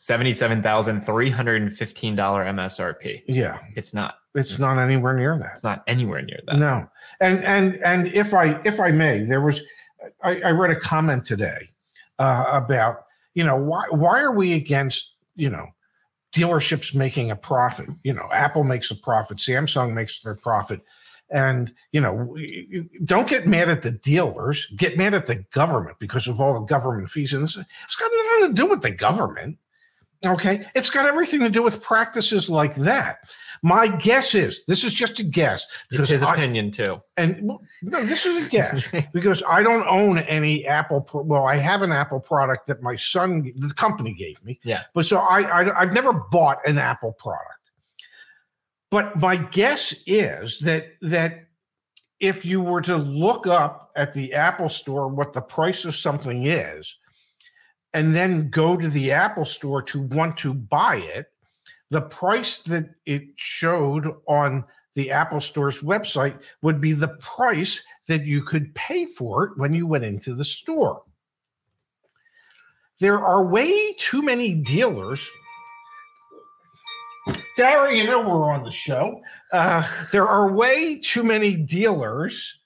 seventy-seven 0.04 0.62
thousand 0.62 1.06
three 1.06 1.30
hundred 1.30 1.62
and 1.62 1.76
fifteen 1.76 2.14
dollar 2.14 2.44
MSRP. 2.44 3.22
Yeah. 3.26 3.58
It's 3.76 3.94
not. 3.94 4.16
It's 4.34 4.58
not 4.58 4.78
anywhere 4.78 5.14
near 5.14 5.38
that. 5.38 5.50
It's 5.52 5.64
not 5.64 5.84
anywhere 5.86 6.20
near 6.20 6.40
that. 6.46 6.58
No. 6.58 6.88
And 7.20 7.42
and 7.44 7.76
and 7.84 8.08
if 8.08 8.34
I 8.34 8.60
if 8.64 8.80
I 8.80 8.90
may, 8.90 9.24
there 9.24 9.40
was 9.40 9.62
I, 10.22 10.40
I 10.40 10.50
read 10.50 10.70
a 10.70 10.80
comment 10.80 11.24
today 11.24 11.68
uh, 12.18 12.44
about 12.48 13.04
you 13.34 13.44
know 13.44 13.56
why 13.56 13.84
why 13.90 14.20
are 14.20 14.32
we 14.32 14.54
against 14.54 15.14
you 15.36 15.48
know 15.48 15.66
dealerships 16.34 16.94
making 16.94 17.30
a 17.30 17.36
profit? 17.36 17.88
You 18.02 18.12
know, 18.12 18.28
Apple 18.32 18.64
makes 18.64 18.90
a 18.90 18.96
profit, 18.96 19.38
Samsung 19.38 19.92
makes 19.92 20.20
their 20.20 20.34
profit, 20.34 20.80
and 21.30 21.72
you 21.92 22.00
know 22.00 22.36
don't 23.04 23.28
get 23.28 23.46
mad 23.46 23.68
at 23.68 23.82
the 23.82 23.92
dealers, 23.92 24.66
get 24.76 24.96
mad 24.96 25.14
at 25.14 25.26
the 25.26 25.44
government 25.52 25.96
because 25.98 26.26
of 26.26 26.40
all 26.40 26.54
the 26.54 26.66
government 26.66 27.10
fees. 27.10 27.32
And 27.32 27.44
this, 27.44 27.56
it's 27.56 27.96
got 27.96 28.10
nothing 28.12 28.54
to 28.54 28.62
do 28.62 28.66
with 28.66 28.82
the 28.82 28.90
government. 28.90 29.58
Okay, 30.24 30.66
it's 30.74 30.90
got 30.90 31.06
everything 31.06 31.40
to 31.40 31.50
do 31.50 31.62
with 31.62 31.82
practices 31.82 32.48
like 32.48 32.74
that. 32.76 33.18
My 33.62 33.88
guess 33.88 34.34
is 34.34 34.62
this 34.66 34.84
is 34.84 34.92
just 34.92 35.18
a 35.20 35.22
guess 35.22 35.66
It's 35.90 36.08
his 36.08 36.22
I- 36.22 36.34
opinion 36.34 36.70
too. 36.70 37.00
and 37.16 37.50
no, 37.82 38.04
this 38.04 38.26
is 38.26 38.46
a 38.46 38.50
guess 38.50 38.92
because 39.12 39.42
I 39.48 39.62
don't 39.62 39.86
own 39.86 40.18
any 40.18 40.66
Apple. 40.66 41.00
Pro- 41.00 41.22
well, 41.22 41.44
I 41.46 41.56
have 41.56 41.82
an 41.82 41.90
Apple 41.92 42.20
product 42.20 42.66
that 42.66 42.82
my 42.82 42.96
son, 42.96 43.50
the 43.56 43.72
company 43.74 44.12
gave 44.12 44.42
me. 44.44 44.60
Yeah. 44.64 44.82
But 44.94 45.06
so 45.06 45.16
I, 45.18 45.40
I 45.42 45.80
I've 45.80 45.92
never 45.92 46.12
bought 46.12 46.66
an 46.66 46.78
Apple 46.78 47.12
product. 47.12 47.70
But 48.90 49.18
my 49.18 49.36
guess 49.36 49.94
is 50.06 50.58
that 50.60 50.88
that 51.02 51.46
if 52.20 52.44
you 52.44 52.60
were 52.60 52.80
to 52.82 52.96
look 52.96 53.46
up 53.46 53.90
at 53.96 54.12
the 54.12 54.34
Apple 54.34 54.68
store 54.68 55.08
what 55.08 55.32
the 55.32 55.40
price 55.42 55.84
of 55.84 55.96
something 55.96 56.44
is, 56.46 56.96
and 57.94 58.14
then 58.14 58.50
go 58.50 58.76
to 58.76 58.88
the 58.88 59.12
Apple 59.12 59.44
store 59.44 59.80
to 59.82 60.02
want 60.02 60.36
to 60.38 60.52
buy 60.52 60.96
it, 60.96 61.28
the 61.90 62.02
price 62.02 62.58
that 62.62 62.90
it 63.06 63.22
showed 63.36 64.12
on 64.26 64.64
the 64.94 65.12
Apple 65.12 65.40
Store's 65.40 65.80
website 65.80 66.38
would 66.60 66.80
be 66.80 66.92
the 66.92 67.16
price 67.20 67.84
that 68.08 68.24
you 68.24 68.42
could 68.42 68.74
pay 68.74 69.06
for 69.06 69.44
it 69.44 69.52
when 69.56 69.72
you 69.72 69.86
went 69.86 70.04
into 70.04 70.34
the 70.34 70.44
store. 70.44 71.02
There 72.98 73.18
are 73.18 73.44
way 73.44 73.92
too 73.94 74.22
many 74.22 74.54
dealers. 74.54 75.28
Dara, 77.56 77.94
you 77.94 78.04
know 78.04 78.20
we're 78.20 78.52
on 78.52 78.64
the 78.64 78.70
show. 78.70 79.20
Uh, 79.52 79.88
there 80.12 80.26
are 80.26 80.52
way 80.52 80.98
too 80.98 81.22
many 81.22 81.56
dealers 81.56 82.60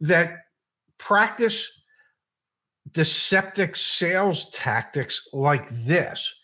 that 0.00 0.44
practice 0.98 1.73
deceptive 2.94 3.76
sales 3.76 4.50
tactics 4.50 5.28
like 5.32 5.68
this. 5.68 6.34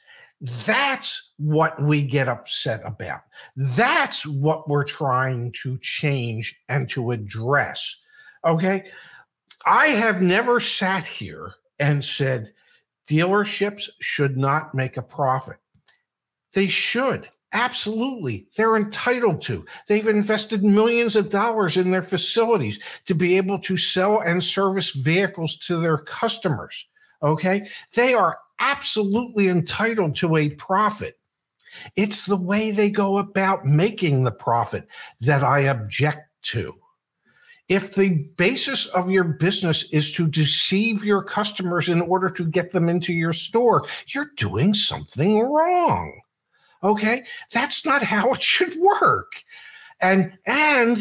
That's 0.66 1.32
what 1.38 1.80
we 1.82 2.02
get 2.02 2.28
upset 2.28 2.80
about. 2.84 3.20
That's 3.56 4.26
what 4.26 4.68
we're 4.68 4.84
trying 4.84 5.52
to 5.62 5.78
change 5.78 6.60
and 6.68 6.88
to 6.90 7.12
address. 7.12 7.96
Okay. 8.44 8.84
I 9.66 9.88
have 9.88 10.22
never 10.22 10.58
sat 10.60 11.04
here 11.04 11.54
and 11.78 12.04
said 12.04 12.52
dealerships 13.08 13.88
should 14.00 14.36
not 14.36 14.74
make 14.74 14.96
a 14.96 15.02
profit. 15.02 15.58
They 16.52 16.66
should. 16.66 17.28
Absolutely. 17.52 18.46
They're 18.56 18.76
entitled 18.76 19.42
to. 19.42 19.64
They've 19.88 20.06
invested 20.06 20.62
millions 20.62 21.16
of 21.16 21.30
dollars 21.30 21.76
in 21.76 21.90
their 21.90 22.02
facilities 22.02 22.78
to 23.06 23.14
be 23.14 23.36
able 23.36 23.58
to 23.60 23.76
sell 23.76 24.20
and 24.20 24.42
service 24.42 24.90
vehicles 24.90 25.56
to 25.66 25.76
their 25.78 25.98
customers. 25.98 26.86
Okay. 27.22 27.68
They 27.96 28.14
are 28.14 28.38
absolutely 28.60 29.48
entitled 29.48 30.16
to 30.16 30.36
a 30.36 30.50
profit. 30.50 31.18
It's 31.96 32.26
the 32.26 32.36
way 32.36 32.70
they 32.70 32.90
go 32.90 33.18
about 33.18 33.64
making 33.66 34.24
the 34.24 34.32
profit 34.32 34.86
that 35.20 35.42
I 35.42 35.60
object 35.60 36.20
to. 36.42 36.74
If 37.68 37.94
the 37.94 38.28
basis 38.36 38.86
of 38.86 39.10
your 39.10 39.22
business 39.22 39.92
is 39.92 40.12
to 40.14 40.28
deceive 40.28 41.04
your 41.04 41.22
customers 41.22 41.88
in 41.88 42.00
order 42.00 42.28
to 42.30 42.44
get 42.44 42.72
them 42.72 42.88
into 42.88 43.12
your 43.12 43.32
store, 43.32 43.86
you're 44.08 44.32
doing 44.36 44.74
something 44.74 45.38
wrong. 45.40 46.20
Okay? 46.82 47.24
That's 47.52 47.84
not 47.84 48.02
how 48.02 48.32
it 48.32 48.42
should 48.42 48.74
work. 48.76 49.42
And 50.00 50.32
and 50.46 50.98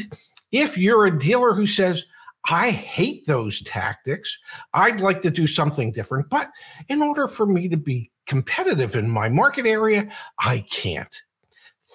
if 0.51 0.77
you're 0.77 1.05
a 1.05 1.19
dealer 1.19 1.53
who 1.53 1.67
says, 1.67 2.05
I 2.49 2.71
hate 2.71 3.25
those 3.25 3.61
tactics. 3.63 4.37
I'd 4.73 5.01
like 5.01 5.21
to 5.23 5.29
do 5.29 5.45
something 5.45 5.91
different. 5.91 6.29
But 6.29 6.49
in 6.87 7.01
order 7.01 7.27
for 7.27 7.45
me 7.45 7.67
to 7.69 7.77
be 7.77 8.11
competitive 8.25 8.95
in 8.95 9.09
my 9.09 9.29
market 9.29 9.65
area, 9.65 10.09
I 10.39 10.65
can't. 10.71 11.13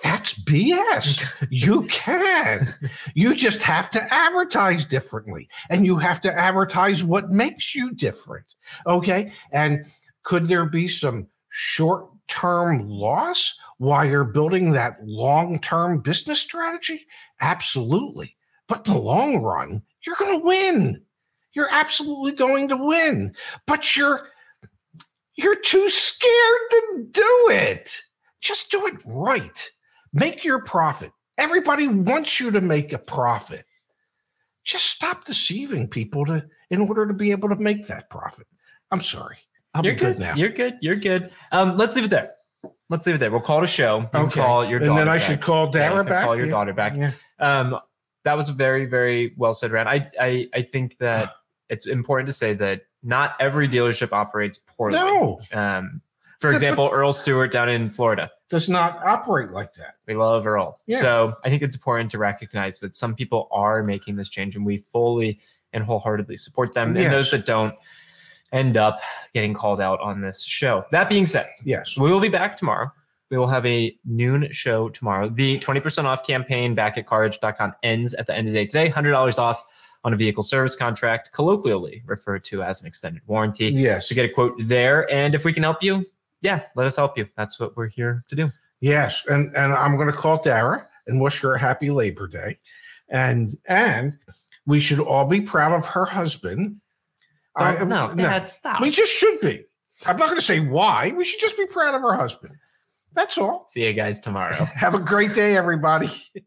That's 0.02 0.34
BS. 0.44 1.24
you 1.50 1.82
can. 1.84 2.74
You 3.14 3.34
just 3.34 3.62
have 3.62 3.90
to 3.92 4.14
advertise 4.14 4.84
differently 4.84 5.48
and 5.70 5.86
you 5.86 5.96
have 5.98 6.20
to 6.22 6.32
advertise 6.32 7.04
what 7.04 7.30
makes 7.30 7.74
you 7.74 7.92
different. 7.92 8.54
Okay. 8.86 9.32
And 9.52 9.86
could 10.24 10.46
there 10.46 10.66
be 10.66 10.88
some 10.88 11.28
short 11.50 12.08
term 12.28 12.88
loss 12.88 13.58
while 13.78 14.04
you're 14.04 14.24
building 14.24 14.72
that 14.72 14.96
long 15.02 15.60
term 15.60 16.00
business 16.00 16.40
strategy? 16.40 17.06
Absolutely. 17.40 18.36
But 18.68 18.86
in 18.86 18.94
the 18.94 18.98
long 18.98 19.38
run, 19.42 19.82
you're 20.06 20.16
going 20.18 20.40
to 20.40 20.46
win. 20.46 21.02
You're 21.54 21.68
absolutely 21.70 22.32
going 22.32 22.68
to 22.68 22.76
win. 22.76 23.34
But 23.66 23.96
you're 23.96 24.28
you're 25.36 25.60
too 25.60 25.88
scared 25.88 26.60
to 26.70 27.06
do 27.10 27.48
it. 27.50 28.00
Just 28.40 28.70
do 28.70 28.86
it 28.86 28.94
right. 29.04 29.70
Make 30.12 30.44
your 30.44 30.62
profit. 30.62 31.10
Everybody 31.38 31.88
wants 31.88 32.38
you 32.38 32.50
to 32.52 32.60
make 32.60 32.92
a 32.92 32.98
profit. 32.98 33.64
Just 34.62 34.86
stop 34.86 35.24
deceiving 35.24 35.88
people 35.88 36.24
to 36.26 36.46
in 36.70 36.80
order 36.80 37.06
to 37.06 37.14
be 37.14 37.32
able 37.32 37.48
to 37.48 37.56
make 37.56 37.86
that 37.88 38.08
profit. 38.10 38.46
I'm 38.90 39.00
sorry. 39.00 39.36
I'll 39.74 39.84
You're 39.84 39.94
good. 39.94 40.16
good 40.16 40.18
now. 40.20 40.34
You're 40.34 40.50
good. 40.50 40.78
You're 40.80 40.96
good. 40.96 41.30
Um, 41.52 41.76
let's 41.76 41.96
leave 41.96 42.04
it 42.04 42.10
there. 42.10 42.32
Let's 42.88 43.06
leave 43.06 43.16
it 43.16 43.18
there. 43.18 43.30
We'll 43.30 43.40
call 43.40 43.58
it 43.58 43.64
a 43.64 43.66
show. 43.68 44.08
You 44.12 44.20
Okay. 44.20 44.40
Call 44.40 44.64
your 44.64 44.80
and 44.82 44.96
then 44.96 45.08
I 45.08 45.18
back. 45.18 45.26
should 45.26 45.40
call 45.40 45.70
Dara 45.70 45.96
can 45.96 46.06
back. 46.06 46.24
Call 46.24 46.36
your 46.36 46.46
Yeah. 46.46 46.52
daughter 46.52 46.72
back. 46.72 46.94
Yeah. 46.96 47.12
Um, 47.40 47.78
that 48.24 48.36
was 48.36 48.48
a 48.48 48.52
very, 48.52 48.86
very 48.86 49.34
well 49.36 49.52
said, 49.52 49.70
Rand. 49.72 49.88
I, 49.88 50.10
I, 50.20 50.48
I 50.54 50.62
think 50.62 50.98
that 50.98 51.32
it's 51.68 51.86
important 51.86 52.28
to 52.28 52.32
say 52.32 52.54
that 52.54 52.82
not 53.02 53.34
every 53.40 53.68
dealership 53.68 54.12
operates 54.12 54.58
poorly. 54.58 54.98
No, 54.98 55.40
Um, 55.52 56.00
for 56.40 56.50
example, 56.50 56.90
Earl 56.92 57.12
Stewart 57.12 57.50
down 57.52 57.68
in 57.70 57.88
Florida. 57.90 58.30
does 58.50 58.68
not 58.68 58.98
operate 59.02 59.50
like 59.50 59.72
that. 59.74 59.94
We 60.06 60.14
love 60.14 60.46
Earl. 60.46 60.78
Yeah. 60.86 61.00
So 61.00 61.34
I 61.44 61.48
think 61.48 61.62
it's 61.62 61.74
important 61.74 62.10
to 62.12 62.18
recognize 62.18 62.80
that 62.80 62.94
some 62.94 63.14
people 63.14 63.48
are 63.50 63.82
making 63.82 64.16
this 64.16 64.28
change 64.28 64.54
and 64.56 64.64
we 64.64 64.76
fully 64.78 65.40
and 65.72 65.82
wholeheartedly 65.82 66.36
support 66.36 66.74
them. 66.74 66.94
Yes. 66.94 67.04
And 67.06 67.14
those 67.14 67.30
that 67.30 67.46
don't 67.46 67.74
end 68.54 68.76
up 68.78 69.00
getting 69.34 69.52
called 69.52 69.80
out 69.80 70.00
on 70.00 70.22
this 70.22 70.42
show. 70.42 70.84
That 70.92 71.08
being 71.08 71.26
said, 71.26 71.46
Yes. 71.64 71.98
we 71.98 72.10
will 72.10 72.20
be 72.20 72.28
back 72.30 72.56
tomorrow. 72.56 72.90
We 73.30 73.38
will 73.38 73.48
have 73.48 73.66
a 73.66 73.96
noon 74.04 74.48
show 74.52 74.88
tomorrow. 74.88 75.28
The 75.28 75.58
20% 75.58 76.04
off 76.04 76.26
campaign 76.26 76.74
back 76.74 76.96
at 76.96 77.06
caredge.com 77.06 77.74
ends 77.82 78.14
at 78.14 78.26
the 78.26 78.34
end 78.34 78.46
of 78.46 78.54
the 78.54 78.60
day 78.60 78.66
today. 78.66 78.88
$100 78.90 79.38
off 79.38 79.62
on 80.04 80.12
a 80.12 80.16
vehicle 80.16 80.42
service 80.42 80.76
contract, 80.76 81.32
colloquially 81.32 82.02
referred 82.06 82.44
to 82.44 82.62
as 82.62 82.80
an 82.80 82.86
extended 82.86 83.22
warranty. 83.26 83.66
Yes. 83.72 84.08
So 84.08 84.14
get 84.14 84.24
a 84.24 84.28
quote 84.28 84.54
there. 84.68 85.10
And 85.10 85.34
if 85.34 85.44
we 85.44 85.52
can 85.52 85.62
help 85.62 85.82
you, 85.82 86.04
yeah, 86.42 86.62
let 86.76 86.86
us 86.86 86.94
help 86.94 87.16
you. 87.18 87.26
That's 87.36 87.58
what 87.58 87.76
we're 87.76 87.88
here 87.88 88.22
to 88.28 88.36
do. 88.36 88.52
Yes, 88.80 89.24
and 89.28 89.46
and 89.56 89.72
I'm 89.72 89.96
going 89.96 90.10
to 90.10 90.16
call 90.16 90.42
Dara 90.42 90.86
and 91.06 91.18
wish 91.18 91.40
her 91.40 91.54
a 91.54 91.58
happy 91.58 91.90
Labor 91.90 92.28
Day, 92.28 92.58
and 93.08 93.56
and 93.64 94.18
we 94.66 94.78
should 94.78 95.00
all 95.00 95.24
be 95.24 95.40
proud 95.40 95.72
of 95.72 95.86
her 95.86 96.04
husband. 96.04 96.82
I- 97.56 97.74
Don't- 97.76 97.88
no, 97.88 98.14
Dad, 98.14 98.48
stop. 98.48 98.80
we 98.80 98.90
just 98.90 99.12
should 99.12 99.40
be. 99.40 99.64
I'm 100.06 100.16
not 100.16 100.26
going 100.28 100.38
to 100.38 100.44
say 100.44 100.60
why. 100.60 101.12
We 101.16 101.24
should 101.24 101.40
just 101.40 101.56
be 101.56 101.66
proud 101.66 101.94
of 101.94 102.02
her 102.02 102.12
husband. 102.14 102.54
That's 103.14 103.38
all. 103.38 103.66
See 103.68 103.86
you 103.86 103.92
guys 103.92 104.18
tomorrow. 104.20 104.54
Have 104.74 104.94
a 104.94 104.98
great 104.98 105.34
day, 105.34 105.56
everybody. 105.56 106.08